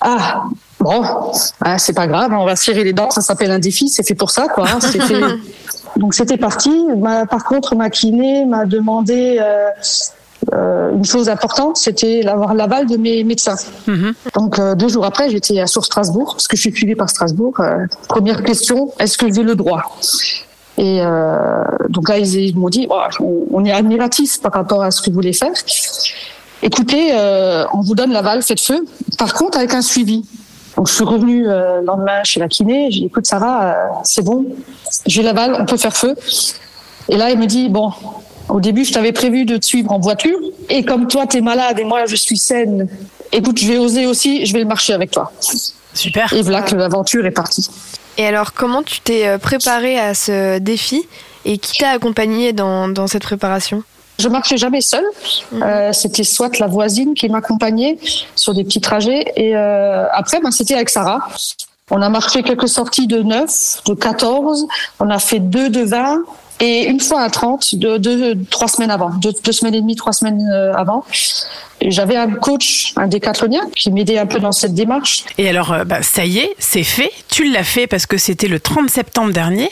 ah, 0.00 0.44
bon, 0.80 1.02
hein, 1.62 1.76
c'est 1.78 1.92
pas 1.92 2.06
grave, 2.06 2.32
on 2.32 2.46
va 2.46 2.56
serrer 2.56 2.84
les 2.84 2.94
dents, 2.94 3.10
ça 3.10 3.20
s'appelle 3.20 3.50
un 3.50 3.58
défi, 3.58 3.88
c'est 3.90 4.02
fait 4.06 4.14
pour 4.14 4.30
ça, 4.30 4.48
quoi. 4.48 4.66
hein, 4.68 4.78
c'est 4.80 5.00
fait. 5.02 5.20
Donc 5.96 6.14
c'était 6.14 6.38
parti. 6.38 6.70
Ma- 6.96 7.26
par 7.26 7.44
contre, 7.44 7.76
ma 7.76 7.90
kiné 7.90 8.46
m'a 8.46 8.64
demandé 8.64 9.36
euh, 9.38 9.68
euh, 10.52 10.90
une 10.92 11.04
chose 11.04 11.28
importante, 11.28 11.76
c'était 11.76 12.22
l'avoir 12.22 12.54
l'aval 12.54 12.86
de 12.86 12.96
mes 12.96 13.22
médecins. 13.24 13.56
Donc 14.34 14.58
euh, 14.58 14.74
deux 14.74 14.88
jours 14.88 15.04
après, 15.04 15.30
j'étais 15.30 15.60
à 15.60 15.66
sur 15.66 15.84
Strasbourg, 15.84 16.32
parce 16.32 16.48
que 16.48 16.56
je 16.56 16.62
suis 16.62 16.72
suivie 16.72 16.94
par 16.94 17.08
Strasbourg. 17.08 17.54
Euh, 17.60 17.86
première 18.08 18.42
question, 18.42 18.92
est-ce 18.98 19.16
que 19.16 19.32
j'ai 19.32 19.42
le 19.42 19.54
droit? 19.54 19.98
Et 20.78 21.00
donc 21.90 22.08
là, 22.08 22.18
ils, 22.18 22.34
ils 22.34 22.56
m'ont 22.56 22.70
dit, 22.70 22.86
Ouah, 22.88 23.10
on, 23.20 23.64
est 23.64 23.70
admiratifs 23.70 24.40
par 24.40 24.52
rapport 24.52 24.82
à 24.82 24.90
ce 24.90 25.02
que 25.02 25.10
vous 25.10 25.14
voulez 25.14 25.34
faire. 25.34 25.52
Écoutez, 26.62 27.12
on 27.72 27.82
vous 27.82 27.94
donne 27.94 28.10
l'aval, 28.10 28.42
faites 28.42 28.60
feu. 28.60 28.84
Par 29.18 29.34
contre, 29.34 29.58
avec 29.58 29.74
un 29.74 29.82
suivi. 29.82 30.24
Donc 30.76 30.88
je 30.88 30.94
suis 30.94 31.04
revenue 31.04 31.44
le 31.44 31.84
lendemain 31.84 32.24
chez 32.24 32.40
la 32.40 32.48
kiné. 32.48 32.90
J'ai 32.90 33.00
dit, 33.00 33.06
écoute 33.06 33.26
Sarah, 33.26 33.76
c'est 34.02 34.24
bon, 34.24 34.46
j'ai 35.06 35.22
l'aval, 35.22 35.56
on 35.60 35.66
peut 35.66 35.76
faire 35.76 35.94
feu. 35.94 36.16
Et 37.10 37.16
là, 37.16 37.30
il 37.30 37.38
me 37.38 37.46
dit, 37.46 37.68
bon, 37.68 37.92
au 38.48 38.60
début, 38.60 38.84
je 38.84 38.92
t'avais 38.92 39.12
prévu 39.12 39.44
de 39.44 39.56
te 39.56 39.64
suivre 39.64 39.92
en 39.92 39.98
voiture. 39.98 40.38
Et 40.68 40.84
comme 40.84 41.08
toi, 41.08 41.26
tu 41.26 41.38
es 41.38 41.40
malade 41.40 41.78
et 41.78 41.84
moi, 41.84 42.06
je 42.06 42.16
suis 42.16 42.38
saine, 42.38 42.88
écoute, 43.32 43.58
je 43.58 43.66
vais 43.66 43.78
oser 43.78 44.06
aussi, 44.06 44.46
je 44.46 44.52
vais 44.52 44.60
le 44.60 44.66
marcher 44.66 44.92
avec 44.92 45.10
toi. 45.10 45.32
Super. 45.94 46.32
Et 46.32 46.42
voilà 46.42 46.62
que 46.62 46.74
l'aventure 46.74 47.26
est 47.26 47.32
partie. 47.32 47.68
Et 48.18 48.26
alors, 48.26 48.52
comment 48.52 48.82
tu 48.82 49.00
t'es 49.00 49.26
euh, 49.26 49.38
préparée 49.38 49.98
à 49.98 50.14
ce 50.14 50.58
défi 50.58 51.02
et 51.44 51.58
qui 51.58 51.78
t'a 51.78 51.90
accompagnée 51.90 52.52
dans, 52.52 52.88
dans 52.88 53.06
cette 53.06 53.22
préparation? 53.22 53.82
Je 54.18 54.28
marchais 54.28 54.56
jamais 54.56 54.80
seule. 54.80 55.04
Euh, 55.54 55.92
c'était 55.92 56.24
soit 56.24 56.58
la 56.58 56.66
voisine 56.66 57.14
qui 57.14 57.28
m'accompagnait 57.28 57.98
sur 58.36 58.54
des 58.54 58.64
petits 58.64 58.80
trajets. 58.80 59.32
Et 59.36 59.56
euh, 59.56 60.06
après, 60.12 60.40
ben, 60.40 60.50
c'était 60.50 60.74
avec 60.74 60.90
Sarah. 60.90 61.26
On 61.90 62.00
a 62.00 62.08
marché 62.08 62.42
quelques 62.42 62.68
sorties 62.68 63.06
de 63.06 63.22
9, 63.22 63.82
de 63.86 63.94
14. 63.94 64.66
On 65.00 65.10
a 65.10 65.18
fait 65.18 65.40
deux 65.40 65.70
de 65.70 65.80
20 65.80 66.22
et 66.60 66.84
une 66.84 67.00
fois 67.00 67.22
à 67.22 67.30
30, 67.30 67.74
de, 67.74 67.96
de, 67.96 68.36
trois 68.50 68.68
semaines 68.68 68.90
avant, 68.90 69.10
deux, 69.10 69.32
deux 69.44 69.52
semaines 69.52 69.74
et 69.74 69.80
demie, 69.80 69.96
trois 69.96 70.12
semaines 70.12 70.48
euh, 70.52 70.72
avant. 70.74 71.04
J'avais 71.84 72.16
un 72.16 72.30
coach, 72.30 72.92
un 72.96 73.08
décathlonien, 73.08 73.62
qui 73.74 73.90
m'aidait 73.90 74.18
un 74.18 74.26
peu 74.26 74.38
dans 74.38 74.52
cette 74.52 74.74
démarche. 74.74 75.24
Et 75.38 75.48
alors, 75.48 75.72
euh, 75.72 75.84
bah, 75.84 76.02
ça 76.02 76.24
y 76.24 76.38
est, 76.38 76.54
c'est 76.58 76.84
fait. 76.84 77.10
Tu 77.28 77.50
l'as 77.50 77.64
fait 77.64 77.86
parce 77.86 78.06
que 78.06 78.16
c'était 78.16 78.48
le 78.48 78.60
30 78.60 78.88
septembre 78.88 79.32
dernier. 79.32 79.70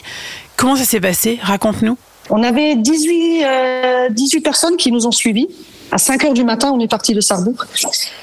Comment 0.57 0.77
ça 0.77 0.85
s'est 0.85 1.01
passé? 1.01 1.39
Raconte-nous. 1.43 1.97
On 2.31 2.43
avait 2.43 2.77
18, 2.77 3.45
euh, 3.45 4.09
18 4.11 4.41
personnes 4.41 4.77
qui 4.77 4.93
nous 4.93 5.07
ont 5.07 5.11
suivis. 5.11 5.49
À 5.93 5.99
5 5.99 6.25
heures 6.25 6.33
du 6.33 6.45
matin, 6.45 6.71
on 6.73 6.79
est 6.79 6.89
parti 6.89 7.15
de 7.15 7.21
Sarrebourg. 7.21 7.65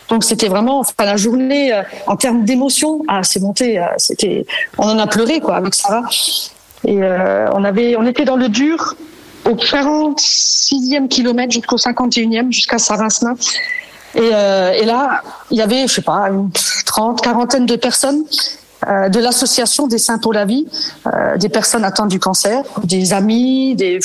Donc 0.10 0.24
c'était 0.24 0.48
vraiment, 0.48 0.80
enfin 0.80 0.94
la 1.00 1.18
journée 1.18 1.74
euh, 1.74 1.82
en 2.08 2.16
termes 2.16 2.46
d'émotion, 2.46 3.02
ah 3.10 3.24
c'est 3.24 3.42
monté, 3.42 3.78
euh, 3.78 3.86
c'était, 3.98 4.46
on 4.78 4.86
en 4.86 4.98
a 4.98 5.08
pleuré 5.08 5.42
quoi 5.42 5.58
avec 5.58 5.74
Sarah. 5.74 6.04
Et 6.86 7.02
euh, 7.02 7.50
on 7.54 7.64
avait, 7.64 7.96
on 7.98 8.06
était 8.06 8.26
dans 8.26 8.36
le 8.36 8.50
dur 8.50 8.96
au 9.46 9.56
46e 9.56 11.08
kilomètre 11.08 11.52
jusqu'au 11.52 11.78
51e, 11.78 12.52
jusqu'à 12.52 12.78
Sarasna. 12.78 13.34
Et, 14.16 14.30
euh, 14.34 14.72
et 14.72 14.86
là, 14.86 15.22
il 15.52 15.58
y 15.58 15.62
avait, 15.62 15.88
je 15.88 15.94
sais 15.94 16.02
pas, 16.02 16.30
une 16.30 16.50
30, 16.86 17.22
quarantaine 17.22 17.66
de 17.66 17.76
personnes 17.76 18.24
euh, 18.88 19.10
de 19.10 19.20
l'association 19.20 19.88
des 19.88 19.98
Saints 19.98 20.20
pour 20.20 20.34
la 20.34 20.46
vie, 20.46 20.68
euh, 21.08 21.36
des 21.38 21.50
personnes 21.50 21.84
atteintes 21.84 22.10
du 22.10 22.20
cancer, 22.20 22.64
des 22.84 23.12
amis, 23.12 23.76
des, 23.76 23.98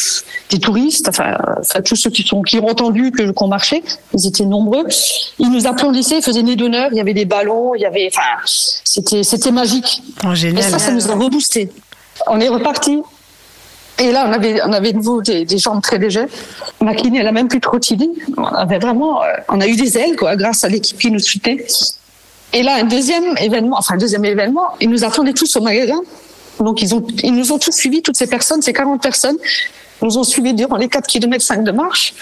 des 0.51 0.59
touristes, 0.59 1.09
enfin, 1.11 1.37
enfin, 1.61 1.83
tous 1.83 1.95
ceux 1.95 2.09
qui 2.09 2.23
sont 2.23 2.41
qui 2.41 2.59
ont 2.59 2.67
entendu 2.67 3.11
que 3.11 3.31
qu'on 3.33 3.49
marchait, 3.49 3.83
ils 4.15 4.27
étaient 4.27 4.47
nombreux. 4.47 4.87
Ils 5.39 5.51
nous 5.51 5.67
applaudissaient, 5.67 6.19
ils 6.19 6.23
faisaient 6.23 6.43
nez 6.43 6.57
d'honneur, 6.57 6.89
il 6.91 6.97
y 6.97 7.01
avait 7.01 7.13
des 7.13 7.27
ballons, 7.27 7.75
il 7.75 7.83
y 7.83 7.85
avait, 7.85 8.09
enfin, 8.11 8.23
c'était 8.83 9.23
c'était 9.23 9.51
magique. 9.51 10.03
Oh, 10.27 10.35
génial. 10.35 10.61
Et 10.61 10.63
ça, 10.63 10.79
ça 10.79 10.91
nous 10.91 11.11
a 11.11 11.15
reboosté. 11.15 11.71
On 12.27 12.41
est 12.41 12.49
reparti. 12.49 13.03
Et 13.99 14.11
là, 14.11 14.25
on 14.27 14.33
avait, 14.33 14.61
on 14.63 14.73
avait 14.73 14.93
de 14.93 14.97
nouveau 14.97 15.23
des, 15.23 15.47
jambes 15.59 15.83
très 15.83 15.99
légères. 15.99 16.27
Ma 16.81 16.93
elle 16.93 17.27
a 17.27 17.33
même 17.33 17.49
plus 17.49 17.61
trottiner. 17.61 18.11
On 18.37 18.45
avait 18.45 18.79
vraiment, 18.79 19.23
euh, 19.23 19.27
on 19.49 19.61
a 19.61 19.67
eu 19.67 19.77
des 19.77 19.99
ailes, 19.99 20.17
quoi, 20.17 20.35
grâce 20.37 20.65
à 20.65 20.69
l'équipe 20.69 20.99
qui 20.99 21.11
nous 21.11 21.19
suivait. 21.19 21.67
Et 22.53 22.63
là, 22.63 22.77
un 22.77 22.85
deuxième 22.85 23.37
événement, 23.39 23.77
enfin, 23.79 23.95
un 23.95 23.99
deuxième 23.99 24.25
événement, 24.25 24.69
ils 24.81 24.91
nous 24.91 25.05
attendaient 25.05 25.33
tous 25.33 25.57
au 25.57 25.61
magasin. 25.61 26.01
Donc, 26.59 26.83
ils 26.83 26.95
ont, 26.95 27.05
ils 27.23 27.35
nous 27.35 27.53
ont 27.53 27.59
tous 27.59 27.73
suivis, 27.73 28.03
toutes 28.03 28.17
ces 28.17 28.27
personnes, 28.27 28.63
ces 28.63 28.73
40 28.73 29.01
personnes, 29.01 29.37
nous 30.01 30.19
ont 30.19 30.25
suivis 30.25 30.55
durant 30.55 30.77
les 30.77 30.89
4 30.89 31.07
km 31.07 31.43
5 31.43 31.65
de 31.65 31.73
marche. 31.73 32.15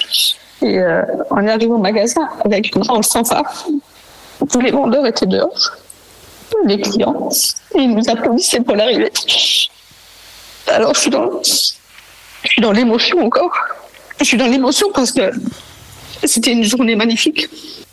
Et 0.62 0.78
euh, 0.78 1.02
on 1.30 1.44
est 1.46 1.50
arrivé 1.50 1.72
au 1.72 1.78
magasin 1.78 2.28
avec 2.44 2.74
une 2.74 2.82
grande 2.82 3.06
fanfare. 3.06 3.66
Tous 4.50 4.60
les 4.60 4.70
vendeurs 4.70 5.06
étaient 5.06 5.26
dehors, 5.26 5.76
les 6.64 6.80
clients, 6.80 7.28
ils 7.74 7.94
nous 7.94 8.08
applaudissaient 8.08 8.60
pour 8.60 8.76
l'arrivée. 8.76 9.12
Alors, 10.70 10.94
je 10.94 11.00
suis 11.00 11.10
dans, 11.10 11.30
je 11.42 12.48
suis 12.48 12.62
dans 12.62 12.72
l'émotion 12.72 13.24
encore. 13.24 13.52
Je 14.20 14.24
suis 14.24 14.36
dans 14.36 14.46
l'émotion 14.46 14.88
parce 14.94 15.12
que 15.12 15.30
c'était 16.24 16.52
une 16.52 16.64
journée 16.64 16.96
magnifique. 16.96 17.48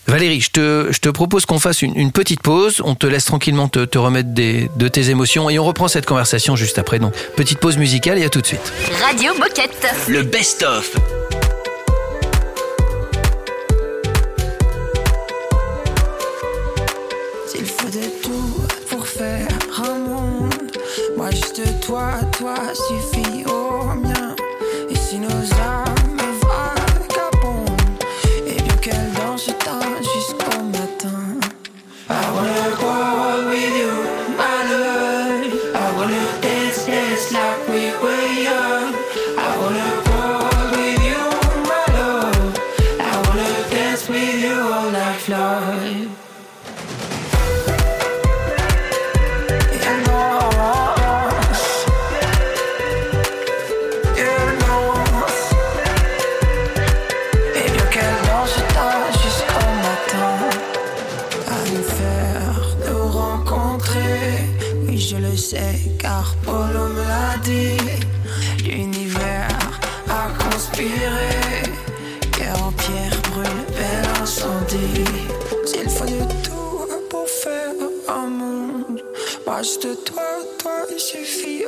Valérie, 0.08 0.40
je 0.40 0.50
te, 0.52 0.88
je 0.90 1.00
te 1.00 1.10
propose 1.10 1.46
qu'on 1.46 1.60
fasse 1.60 1.82
une, 1.82 1.98
une 1.98 2.12
petite 2.14 2.42
pause. 2.42 2.82
On 2.86 2.96
te 2.96 3.06
laisse 3.08 3.26
tranquillement 3.26 3.68
te, 3.68 3.84
te 3.84 3.98
remettre 3.98 4.30
des, 4.30 4.70
de 4.78 4.88
tes 4.88 5.10
émotions 5.10 5.50
et 5.50 5.60
on 5.60 5.66
reprend 5.66 5.90
cette 5.90 6.06
conversation 6.06 6.56
juste 6.56 6.78
après. 6.80 7.00
Donc, 7.00 7.14
petite 7.36 7.60
pause 7.60 7.78
musicale 7.78 8.18
et 8.18 8.24
à 8.24 8.30
tout 8.30 8.42
de 8.42 8.48
suite. 8.48 8.72
Radio 9.06 9.34
Moquette. 9.34 9.88
Le 10.08 10.24
best-of. 10.24 10.96
Suffit 22.74 23.46
au 23.46 23.86
mien. 23.96 24.36
Et 24.90 24.96
si 24.96 25.20
nos 25.20 25.30
âmes 25.30 25.77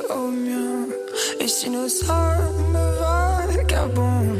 au 0.09 0.29
Et 1.39 1.47
si 1.47 1.69
nos 1.69 1.87
âmes 2.09 2.77
vagabondent 2.99 4.39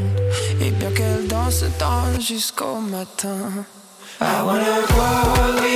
Et 0.60 0.70
bien 0.70 0.90
qu'elles 0.90 1.26
dansent 1.28 1.64
dans 1.78 2.20
jusqu'au 2.20 2.76
matin. 2.76 3.64
I 4.20 4.42
wanna 4.44 4.82
go 4.88 5.69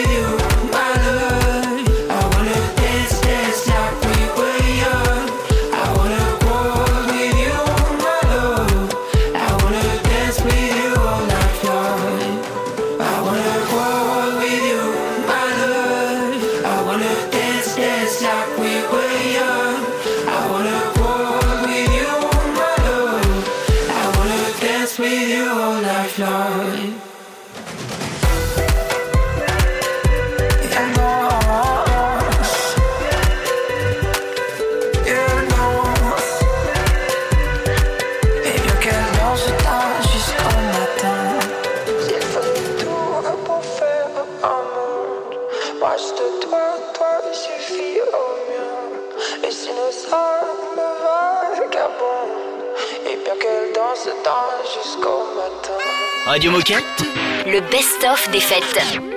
fêtes. 58.40 59.13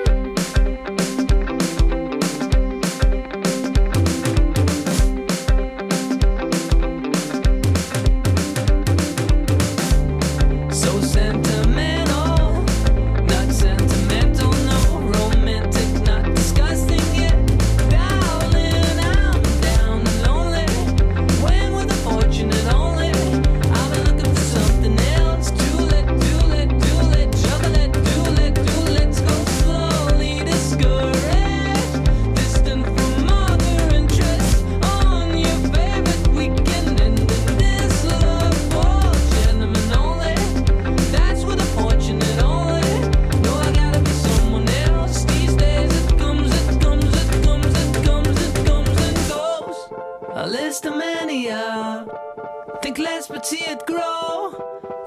Less 53.18 53.28
but 53.30 53.48
see 53.48 53.64
it 53.66 53.84
grow. 53.88 54.54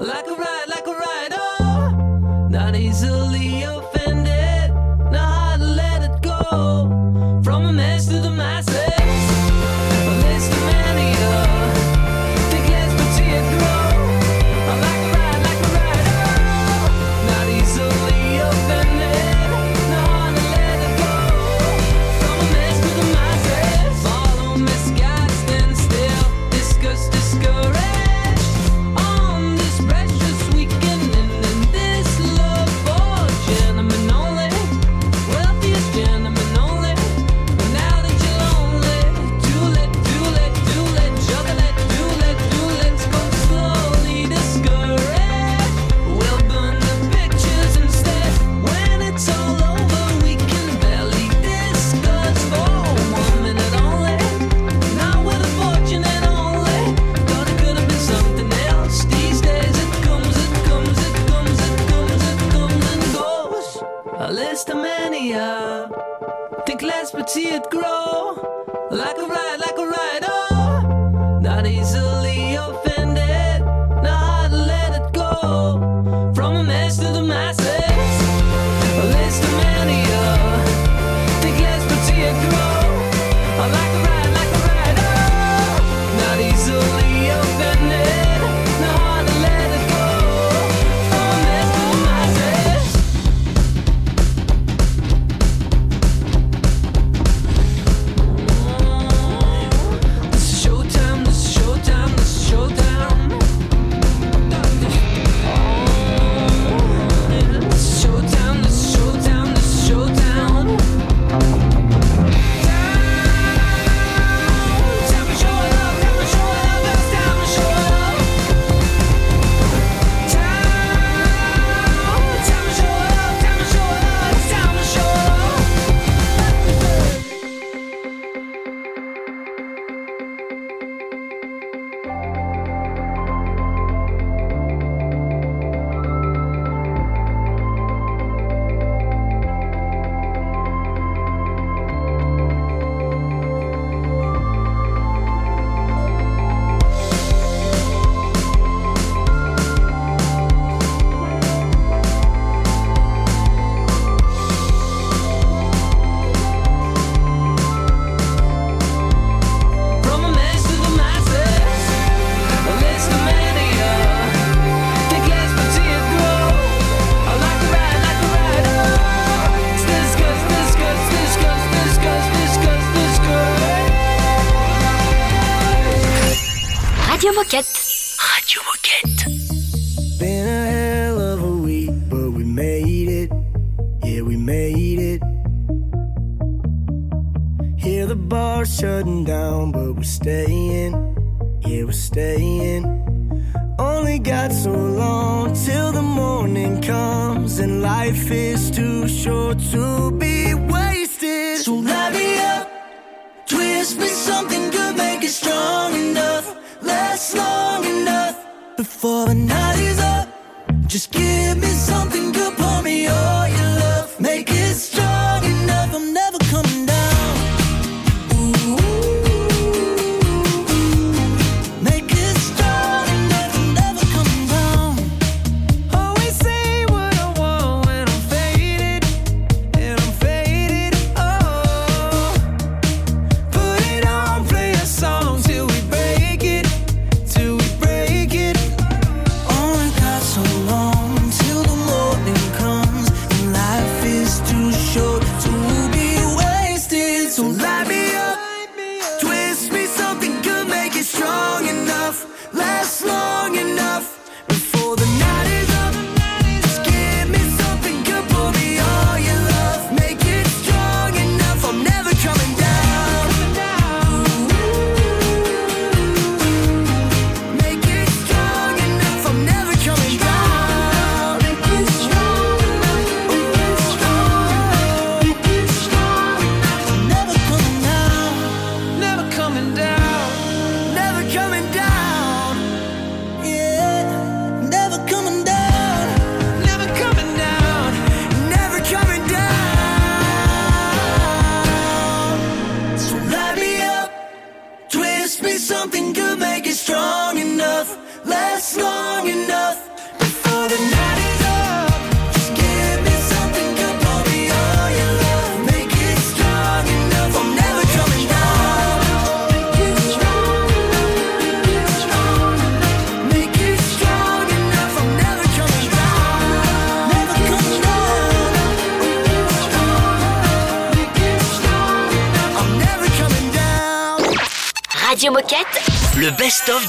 Like 0.00 0.26
a 0.26 0.34
ride, 0.34 0.64
like 0.66 0.84
a 0.84 0.90
ride. 0.90 1.32
Oh, 1.32 2.48
not 2.50 2.74
easily 2.74 3.62
offended. 3.62 3.89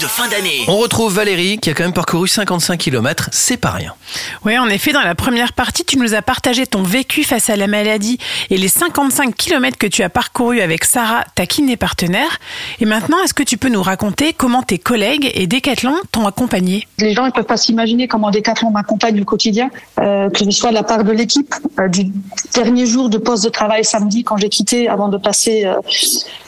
fin 0.08 0.28
d'année. 0.28 0.66
On 0.68 0.78
retrouve 0.78 1.14
Valérie 1.14 1.58
qui 1.58 1.70
a 1.70 1.74
quand 1.74 1.84
même 1.84 1.94
parcouru 1.94 2.28
55 2.28 2.78
km, 2.78 3.30
c'est 3.32 3.58
pas 3.58 3.72
rien. 3.72 3.94
Oui, 4.46 4.58
en 4.58 4.68
effet, 4.68 4.92
dans 4.92 5.02
la 5.02 5.16
première 5.16 5.54
partie, 5.54 5.86
tu 5.86 5.98
nous 5.98 6.14
as 6.14 6.22
partagé 6.22 6.66
ton 6.66 6.84
vécu 6.84 7.24
face 7.24 7.50
à 7.50 7.56
la 7.56 7.68
maladie 7.68 8.18
et 8.50 8.58
les 8.58 8.68
55 8.68 9.36
km 9.36 9.78
que 9.78 9.88
tu 9.88 10.04
as 10.04 10.10
parcourus 10.10 10.62
avec 10.62 10.86
Sarah, 10.86 11.24
ta 11.36 11.46
kiné 11.46 11.78
partenaire. 11.78 12.40
Et 12.80 12.86
maintenant, 12.86 13.18
est-ce 13.24 13.34
que 13.34 13.44
tu 13.44 13.58
peux 13.58 13.70
nous 13.70 13.84
raconter 13.84 14.34
comment 14.34 14.64
tes 14.64 14.78
collègues 14.78 15.32
et 15.34 15.48
Decathlon 15.48 15.96
t'ont 16.12 16.26
accompagné? 16.26 16.88
Les 17.00 17.14
gens 17.14 17.26
ne 17.26 17.32
peuvent 17.32 17.46
pas 17.46 17.58
s'imaginer 17.58 18.08
comment 18.08 18.32
Decathlon 18.32 18.72
m'accompagne 18.72 19.22
au 19.22 19.26
quotidien, 19.26 19.70
euh, 20.00 20.30
que 20.30 20.44
ce 20.44 20.52
soit 20.52 20.70
de 20.70 20.76
la 20.76 20.84
part 20.84 21.04
de 21.04 21.12
l'équipe, 21.12 21.54
euh, 21.80 21.88
du 21.88 22.12
dernier 22.54 22.86
jour 22.86 23.10
de 23.10 23.18
poste 23.18 23.44
de 23.44 23.50
travail 23.50 23.86
samedi 23.86 24.24
quand 24.24 24.38
j'ai 24.38 24.50
quitté 24.50 24.88
avant 24.88 25.10
de 25.10 25.18
passer 25.18 25.66
euh, 25.66 25.76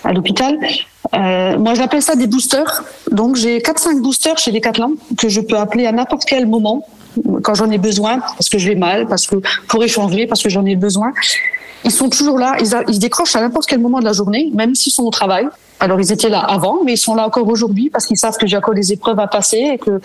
à 0.04 0.14
l'hôpital. 0.14 0.58
Euh, 1.14 1.58
moi, 1.58 1.74
j'appelle 1.76 2.02
ça 2.02 2.16
des 2.16 2.28
boosters. 2.28 2.84
Donc, 3.12 3.36
j'ai 3.36 3.60
4-5 3.60 4.02
boosters 4.02 4.38
chez 4.38 4.52
les 4.52 4.60
Decathlon 4.60 4.96
que 5.18 5.30
je 5.30 5.42
peux 5.42 5.58
appeler 5.58 5.86
à 5.86 5.92
n'importe 5.92 6.24
quel 6.26 6.48
moment 6.48 6.88
quand 7.44 7.54
j'en 7.54 7.70
ai 7.70 7.78
besoin, 7.78 8.20
parce 8.20 8.50
que 8.50 8.58
je 8.58 8.68
vais 8.70 8.76
mal, 8.76 9.06
parce 9.08 9.28
que 9.28 9.36
pour 9.68 9.84
échanger, 9.84 10.26
parce 10.26 10.42
que 10.42 10.50
j'en 10.50 10.66
ai 10.66 10.76
besoin. 10.76 11.12
Ils 11.86 11.92
sont 11.92 12.10
toujours 12.10 12.40
là. 12.40 12.56
Ils, 12.60 12.74
a, 12.74 12.84
décrochent 12.84 13.36
à 13.36 13.42
n'importe 13.42 13.68
quel 13.68 13.80
moment 13.80 14.00
de 14.00 14.06
la 14.06 14.14
journée, 14.14 14.50
même 14.54 14.74
s'ils 14.74 14.94
sont 14.94 15.04
au 15.04 15.12
travail. 15.12 15.48
Alors, 15.80 16.00
ils 16.00 16.12
étaient 16.12 16.30
là 16.30 16.40
avant, 16.40 16.80
mais 16.84 16.94
ils 16.94 16.98
sont 16.98 17.14
là 17.14 17.28
encore 17.28 17.48
aujourd'hui 17.48 17.90
parce 17.90 18.06
qu'ils 18.06 18.18
savent 18.18 18.38
que 18.38 18.48
j'ai 18.48 18.58
encore 18.58 18.74
des 18.74 18.94
épreuves 18.94 19.20
à 19.20 19.28
passer 19.28 19.72
et 19.74 19.78
que 19.78 20.00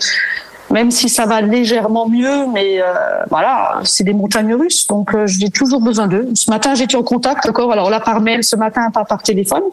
même 0.71 0.91
si 0.91 1.09
ça 1.09 1.25
va 1.25 1.41
légèrement 1.41 2.07
mieux, 2.07 2.45
mais 2.53 2.79
euh, 2.79 2.85
voilà, 3.29 3.79
c'est 3.83 4.03
des 4.03 4.13
montagnes 4.13 4.53
russes, 4.53 4.85
donc 4.87 5.15
euh, 5.15 5.25
j'ai 5.25 5.49
toujours 5.49 5.81
besoin 5.81 6.07
d'eux. 6.07 6.29
Ce 6.35 6.49
matin, 6.51 6.75
j'étais 6.75 6.95
en 6.95 7.03
contact 7.03 7.47
encore, 7.47 7.71
alors 7.71 7.89
là 7.89 7.99
par 7.99 8.21
mail, 8.21 8.43
ce 8.43 8.55
matin, 8.55 8.91
pas 8.91 9.03
par 9.03 9.23
téléphone. 9.23 9.63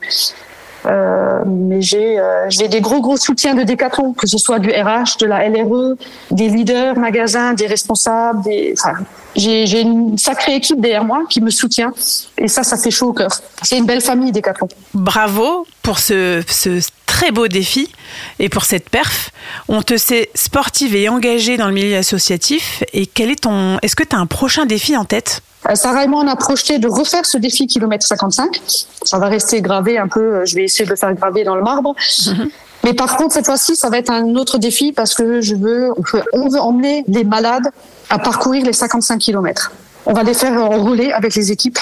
Euh, 0.87 1.41
mais 1.47 1.83
j'ai 1.83 2.19
euh, 2.19 2.47
j'ai 2.49 2.69
des 2.69 2.81
gros 2.81 3.01
gros 3.01 3.17
soutiens 3.17 3.55
de 3.55 3.63
Decathlon, 3.63 4.13
que 4.13 4.27
ce 4.27 4.39
soit 4.39 4.59
du 4.59 4.71
RH, 4.71 5.19
de 5.21 5.27
la 5.27 5.49
LRE, 5.49 5.97
des 6.31 6.49
leaders 6.49 6.97
magasins, 6.97 7.55
des 7.55 7.67
responsables, 7.67 8.43
des 8.43 8.75
j'ai 9.35 9.67
j'ai 9.67 9.81
une 9.81 10.17
sacrée 10.17 10.57
équipe 10.57 10.81
derrière 10.81 11.05
moi 11.05 11.25
qui 11.29 11.41
me 11.41 11.51
soutient 11.51 11.93
et 12.39 12.49
ça 12.49 12.63
ça 12.63 12.77
fait 12.77 12.91
chaud 12.91 13.09
au 13.09 13.13
cœur. 13.13 13.31
C'est 13.63 13.79
une 13.79 13.87
belle 13.87 14.01
famille 14.01 14.33
Decathlon. 14.33 14.69
Bravo 14.95 15.67
pour 15.83 15.99
ce, 15.99 16.43
ce 16.49 16.81
très 17.07 17.31
beau 17.31 17.49
défi 17.49 17.91
et 18.39 18.49
pour 18.49 18.65
cette 18.65 18.91
perf. 18.91 19.31
On 19.69 19.83
te 19.83 19.97
sait 19.97 20.31
sportive 20.35 20.95
et 20.95 21.09
engagée 21.09 21.57
dans 21.57 21.69
le 21.69 21.73
milieu 21.73 21.97
associatif. 21.97 22.85
Et 22.93 23.07
quel 23.07 23.31
est 23.31 23.43
ton. 23.43 23.79
Est-ce 23.81 23.97
que 23.97 24.05
tu 24.05 24.15
as 24.15 24.19
un 24.19 24.27
prochain 24.27 24.67
défi 24.67 24.97
en 24.97 25.05
tête? 25.05 25.43
Sarah 25.75 26.05
et 26.05 26.07
moi, 26.07 26.23
on 26.25 26.29
a 26.29 26.37
projeté 26.37 26.79
de 26.79 26.89
refaire 26.89 27.27
ce 27.27 27.39
défi 27.39 27.67
kilomètre 27.67 28.07
55. 28.07 28.61
Ça 29.05 29.19
va 29.19 29.27
rester 29.27 29.61
gravé 29.63 29.99
un 29.99 30.09
peu. 30.09 30.21
euh, 30.37 30.45
Je 30.45 30.55
vais 30.55 30.65
essayer 30.65 30.85
de 30.85 30.91
le 30.91 30.97
faire 30.97 31.13
graver 31.15 31.45
dans 31.45 31.57
le 31.57 31.63
marbre. 31.63 31.95
Mais 32.85 32.95
par 32.95 33.17
contre, 33.17 33.35
cette 33.35 33.47
fois-ci, 33.47 33.75
ça 33.75 33.91
va 33.91 33.99
être 33.99 34.11
un 34.11 34.35
autre 34.37 34.59
défi 34.59 34.93
parce 34.93 35.15
que 35.15 35.41
je 35.41 35.57
veux, 35.57 35.91
on 36.33 36.49
veut 36.49 36.61
emmener 36.61 37.05
les 37.09 37.25
malades 37.25 37.69
à 38.11 38.19
parcourir 38.19 38.65
les 38.65 38.73
55 38.73 39.19
kilomètres. 39.19 39.73
On 40.05 40.13
va 40.13 40.23
les 40.23 40.35
faire 40.35 40.69
relais 40.71 41.13
avec 41.13 41.35
les 41.35 41.51
équipes. 41.51 41.79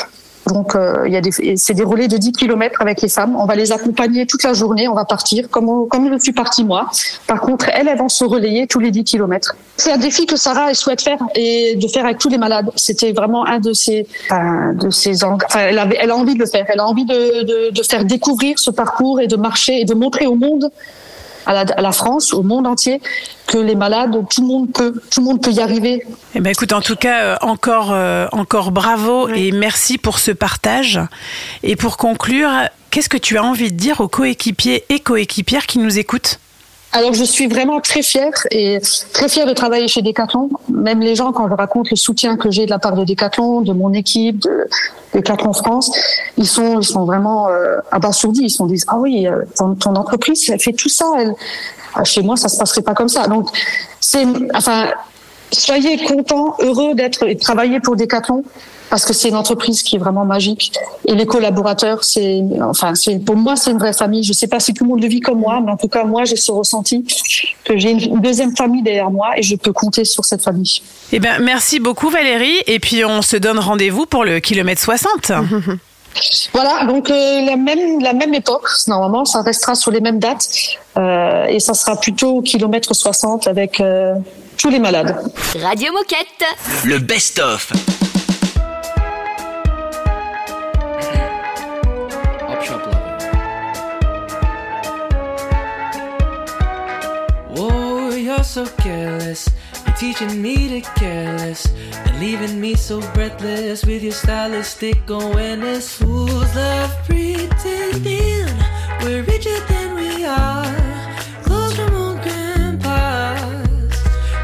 Donc, 0.53 0.75
euh, 0.75 1.05
il 1.07 1.13
y 1.13 1.17
a 1.17 1.21
des, 1.21 1.31
c'est 1.57 1.75
des 1.75 1.85
relais 1.85 2.07
de 2.09 2.17
10 2.19 2.33
kilomètres 2.33 2.81
avec 2.83 3.01
les 3.01 3.09
femmes. 3.09 3.35
On 3.37 3.47
va 3.47 3.55
les 3.55 3.73
accompagner 3.73 4.27
toute 4.27 4.43
la 4.43 4.53
journée. 4.53 4.89
On 4.89 4.95
va 4.95 5.05
partir 5.05 5.49
comme, 5.51 5.69
on- 5.69 5.87
comme 5.87 6.13
je 6.13 6.19
suis 6.19 6.33
partie 6.33 6.65
moi. 6.65 6.89
Par 7.27 7.41
contre, 7.41 7.69
elles, 7.73 7.89
elles 7.89 7.99
vont 7.99 8.09
se 8.11 8.25
relayer 8.25 8.67
tous 8.67 8.79
les 8.81 8.91
10 8.91 9.05
kilomètres. 9.05 9.57
C'est 9.77 9.93
un 9.93 9.97
défi 9.97 10.27
que 10.27 10.37
Sarah 10.37 10.67
elle 10.71 10.77
souhaite 10.77 11.01
faire 11.01 11.19
et 11.35 11.77
de 11.77 11.89
faire 11.89 12.05
avec 12.05 12.19
tous 12.19 12.29
les 12.29 12.39
malades. 12.39 12.71
C'était 12.77 13.13
vraiment 13.13 13.47
un 13.47 13.59
de 13.59 13.73
ses, 13.73 14.07
un 14.31 14.73
de 14.75 14.91
ses, 14.91 15.25
enfin, 15.25 15.61
elle, 15.61 15.79
avait, 15.79 15.97
elle 16.01 16.11
a 16.11 16.17
envie 16.17 16.35
de 16.35 16.41
le 16.41 16.47
faire. 16.47 16.67
Elle 16.69 16.81
a 16.81 16.87
envie 16.87 17.05
de, 17.07 17.43
de, 17.45 17.71
de 17.71 17.83
faire 17.83 18.05
découvrir 18.05 18.59
ce 18.59 18.71
parcours 18.71 19.21
et 19.21 19.27
de 19.27 19.37
marcher 19.37 19.81
et 19.81 19.85
de 19.85 19.95
montrer 19.95 20.27
au 20.27 20.35
monde 20.35 20.71
à 21.47 21.53
la, 21.53 21.61
à 21.61 21.81
la 21.81 21.93
France, 21.93 22.33
au 22.33 22.43
monde 22.43 22.67
entier, 22.67 23.01
que 23.47 23.59
les 23.59 23.75
malades, 23.75 24.17
tout 24.31 24.41
le 24.43 24.47
monde 24.47 24.73
peut, 24.73 24.95
tout 25.11 25.21
le 25.21 25.27
monde 25.27 25.43
peut 25.43 25.53
y 25.53 25.61
arriver. 25.61 26.05
Eh 26.35 26.41
ben 26.41 26.51
écoute, 26.51 26.73
en 26.73 26.81
tout 26.81 26.97
cas, 26.97 27.23
euh, 27.23 27.37
encore, 27.41 27.93
euh, 27.93 28.27
encore 28.33 28.71
bravo 28.71 29.29
et 29.29 29.53
merci 29.53 29.99
pour 29.99 30.19
ce 30.19 30.31
partage. 30.31 31.01
Et 31.63 31.77
pour 31.77 31.97
conclure, 31.97 32.51
qu'est-ce 32.91 33.09
que 33.09 33.19
tu 33.19 33.37
as 33.37 33.45
envie 33.45 33.73
de 33.73 33.77
dire 33.77 34.01
aux 34.01 34.09
coéquipiers 34.09 34.85
et 34.89 35.01
coéquipières 35.01 35.67
qui 35.67 35.79
nous 35.79 35.99
écoutent? 35.99 36.39
Alors 36.97 37.13
je 37.13 37.25
suis 37.25 37.49
vraiment 37.49 37.81
très 37.81 38.03
fière 38.03 38.33
et 38.53 38.79
très 39.13 39.29
fière 39.29 39.47
de 39.47 39.53
travailler 39.53 39.89
chez 39.89 40.01
Decathlon. 40.01 40.49
Même 40.69 41.01
les 41.01 41.17
gens, 41.17 41.33
quand 41.33 41.49
je 41.49 41.55
raconte 41.55 41.91
le 41.91 41.97
soutien 41.97 42.37
que 42.37 42.53
j'ai 42.53 42.67
de 42.67 42.71
la 42.71 42.79
part 42.79 42.95
de 42.95 43.05
Decathlon, 43.05 43.63
de 43.63 43.73
mon 43.73 43.93
équipe, 43.93 44.41
de 44.43 44.69
Decathlon 45.13 45.53
France, 45.53 45.91
ils 46.39 46.47
sont, 46.47 46.79
ils 46.81 46.87
sont 46.87 47.05
vraiment 47.05 47.49
euh, 47.49 47.79
abasourdis. 47.91 48.45
Ils 48.45 48.51
se 48.51 48.63
disent 48.63 48.85
ah 48.87 48.97
oui, 48.97 49.27
euh, 49.27 49.43
ton, 49.59 49.75
ton 49.75 49.97
entreprise, 49.97 50.49
elle 50.49 50.61
fait 50.61 50.73
tout 50.73 50.89
ça. 50.89 51.07
Elle, 51.19 51.35
Ah, 51.97 52.05
chez 52.05 52.23
moi, 52.23 52.37
ça 52.37 52.49
se 52.49 52.59
passerait 52.59 52.83
pas 52.83 52.95
comme 52.95 53.09
ça. 53.09 53.27
Donc 53.27 53.49
c'est, 54.01 54.25
enfin, 54.55 54.87
soyez 55.51 56.05
contents, 56.05 56.55
heureux 56.61 56.95
d'être 56.95 57.25
et 57.27 57.35
de 57.35 57.41
travailler 57.41 57.81
pour 57.81 57.97
Decathlon 57.97 58.45
parce 58.91 59.05
que 59.05 59.13
c'est 59.13 59.29
une 59.29 59.37
entreprise 59.37 59.83
qui 59.83 59.97
est 59.97 59.99
vraiment 59.99 60.25
magique 60.25 60.73
et 61.07 61.15
les 61.15 61.27
collaborateurs 61.27 62.05
c'est 62.05 62.43
enfin 62.61 62.95
c'est 62.95 63.19
pour 63.19 63.37
moi 63.37 63.57
c'est 63.57 63.71
une 63.71 63.79
vraie 63.79 63.93
famille 63.93 64.23
je 64.23 64.33
sais 64.33 64.47
pas 64.47 64.61
si 64.61 64.73
tout 64.75 64.85
le 64.85 64.91
monde 64.91 65.03
le 65.03 65.09
vit 65.09 65.21
comme 65.21 65.41
moi 65.41 65.61
mais 65.65 65.73
en 65.73 65.77
tout 65.77 65.89
cas 65.89 66.05
moi 66.05 66.25
j'ai 66.25 66.37
ce 66.37 66.53
ressenti 66.53 67.05
que 67.65 67.77
j'ai 67.77 67.91
une 67.91 68.21
deuxième 68.21 68.55
famille 68.57 68.83
derrière 68.83 69.11
moi 69.11 69.31
et 69.37 69.43
je 69.43 69.57
peux 69.57 69.73
compter 69.73 70.05
sur 70.05 70.25
cette 70.25 70.43
famille 70.43 70.83
Eh 71.13 71.19
ben 71.19 71.39
merci 71.41 71.81
beaucoup 71.81 72.11
Valérie. 72.11 72.57
Et 72.67 72.79
puis 72.79 73.05
on 73.05 73.23
se 73.23 73.37
donne 73.37 73.59
rendez-vous 73.59 74.07
pour 74.07 74.25
le 74.25 74.41
kilomètre 74.41 74.81
60. 74.81 75.33
voilà 76.53 76.85
donc 76.87 77.11
euh, 77.11 77.45
la 77.45 77.57
même 77.57 78.01
la 78.01 78.13
même 78.13 78.35
époque 78.35 78.69
normalement 78.87 79.25
ça 79.25 79.43
restera 79.43 79.75
sur 79.75 79.91
les 79.91 80.01
mêmes 80.01 80.21
dates 80.21 80.49
euh, 80.97 81.47
et 81.47 81.59
ça 81.59 81.75
sera 81.75 81.97
plutôt 81.97 82.37
au 82.37 82.43
kilomètre 82.43 82.95
60 82.95 83.49
avec 83.49 83.81
euh, 83.81 84.15
tous 84.57 84.71
les 84.71 84.79
malades 84.79 85.17
Radio 85.61 85.93
Moquette. 85.93 86.45
Le 86.85 86.99
best-of. 86.99 87.73
Whoa, 87.73 88.04
so 98.55 98.67
careless. 98.77 99.51
You're 99.85 99.97
teaching 99.97 100.41
me 100.41 100.69
to 100.69 100.81
careless 101.01 101.67
and 102.07 102.21
leaving 102.21 102.61
me 102.61 102.77
so 102.77 103.01
breathless 103.13 103.85
with 103.85 104.01
your 104.01 104.13
stylistic 104.13 105.11
awareness. 105.11 105.93
Fools 105.99 106.55
love 106.55 106.93
pretending 107.05 108.47
we're 109.03 109.25
richer 109.25 109.59
than 109.67 109.97
we 109.97 110.25
are. 110.25 110.73
Clothes 111.43 111.75
from 111.75 111.97
old 111.97 112.23
grandpas. 112.23 113.97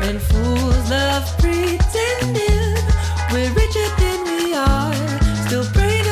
And 0.03 0.21
fools 0.21 0.91
love 0.91 1.25
pretending 1.39 2.75
we're 3.31 3.53
richer 3.55 3.89
than 4.03 4.21
we 4.25 4.55
are. 4.55 4.93
Still 5.47 5.67
pray 5.73 6.03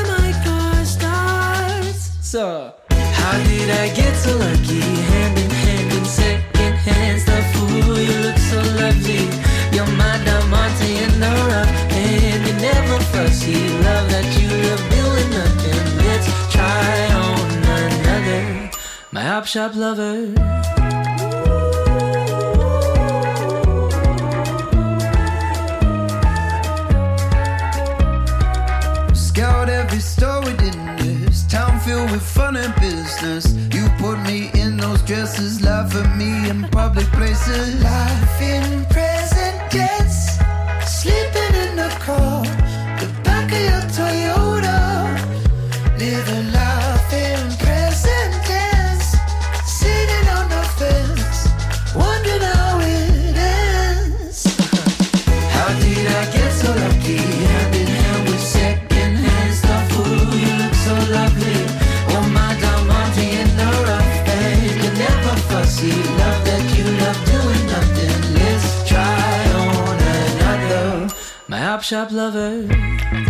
car. 0.44 0.84
So, 2.22 2.72
how 2.90 3.36
did 3.48 3.70
I 3.70 3.92
get 3.92 4.14
so 4.14 4.57
shop 19.48 19.74
lover. 19.74 20.26
Scout 29.14 29.70
every 29.70 30.00
store 30.00 30.42
within 30.42 30.96
this 30.98 31.46
town 31.46 31.80
filled 31.80 32.10
with 32.10 32.20
fun 32.20 32.56
and 32.56 32.74
business. 32.74 33.54
You 33.72 33.88
put 33.96 34.18
me 34.26 34.50
in 34.52 34.76
those 34.76 35.00
dresses, 35.00 35.62
laugh 35.62 35.94
at 35.94 36.14
me 36.14 36.50
in 36.50 36.64
public 36.64 37.06
places. 37.06 37.82
Life 37.82 38.42
in 38.42 38.84
present 38.90 39.70
tense, 39.70 40.36
sleeping 40.84 41.54
in 41.64 41.76
the 41.76 41.88
car, 42.00 42.44
My 71.90 71.96
op 71.96 72.10
shop 72.10 72.12
lover. 72.12 73.27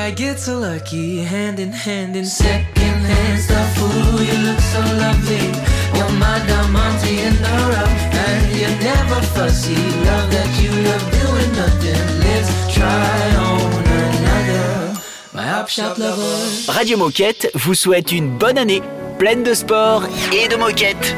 I 0.00 0.12
get 0.12 0.40
so 0.40 0.58
lucky, 0.58 1.18
hand 1.18 1.60
in 1.60 1.72
hand 1.72 2.16
in 2.16 2.24
secondhand 2.24 3.38
stuff. 3.38 3.78
Ooh, 3.78 4.24
you 4.24 4.36
look 4.46 4.58
so 4.58 4.80
lovely. 4.96 5.44
You're 5.94 6.14
my 6.18 6.38
diamante 6.48 7.20
in 7.20 7.34
the 7.44 7.56
rough, 7.72 8.00
and 8.26 8.56
you're 8.58 8.78
never 8.80 9.20
fussy. 9.34 9.76
Love 10.08 10.30
that 10.32 10.50
you 10.60 10.70
love 10.88 11.04
doing 11.20 11.52
nothing. 11.52 12.02
Let's 12.24 12.74
try 12.74 13.36
on 13.36 13.70
another. 14.00 15.00
My 15.34 15.46
up 15.60 15.68
shop 15.68 15.98
lover. 15.98 16.72
Radio 16.72 16.96
Moquette 16.96 17.50
vous 17.54 17.74
souhaite 17.74 18.10
une 18.10 18.38
bonne 18.38 18.56
année, 18.56 18.82
pleine 19.18 19.42
de 19.42 19.52
sport 19.52 20.04
et 20.32 20.48
de 20.48 20.56
moquette. 20.56 21.14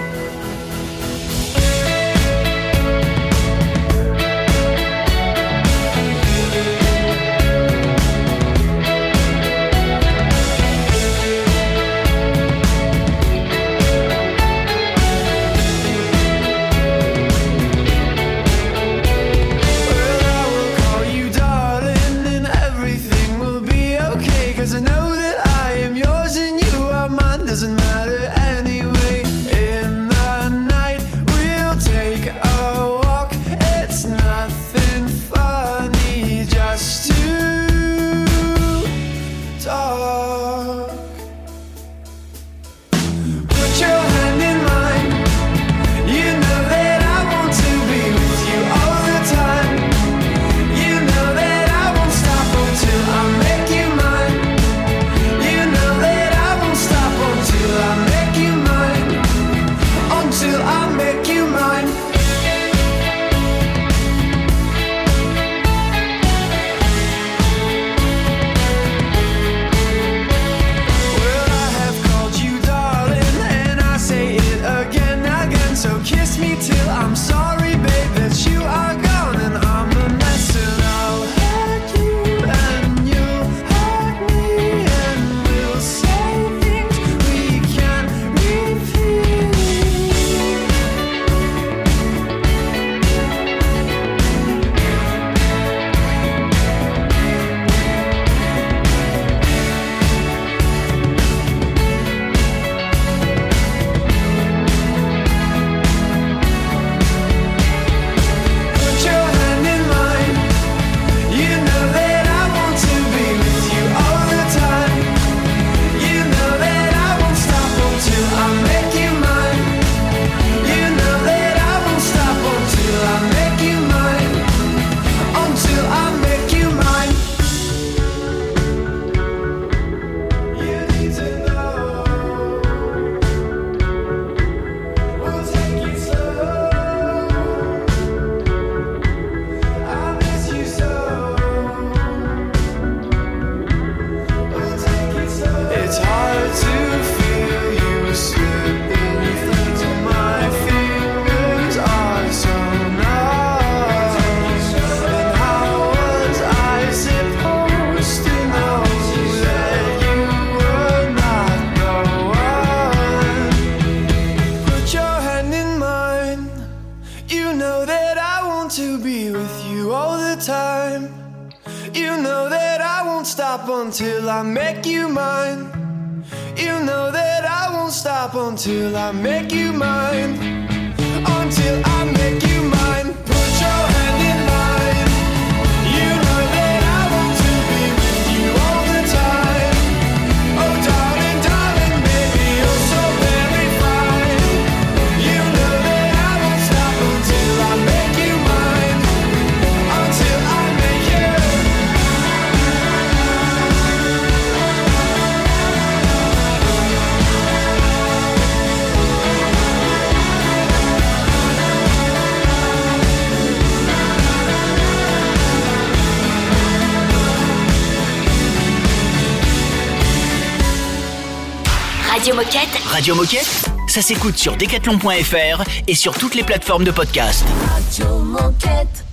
Radio 223.02 223.16
Moquette, 223.16 223.68
ça 223.88 224.00
s'écoute 224.00 224.38
sur 224.38 224.56
decathlon.fr 224.56 225.64
et 225.88 225.94
sur 225.96 226.16
toutes 226.16 226.36
les 226.36 226.44
plateformes 226.44 226.84
de 226.84 226.92
podcast. 226.92 227.44
Radio 227.74 228.18
Moquette. 228.20 229.04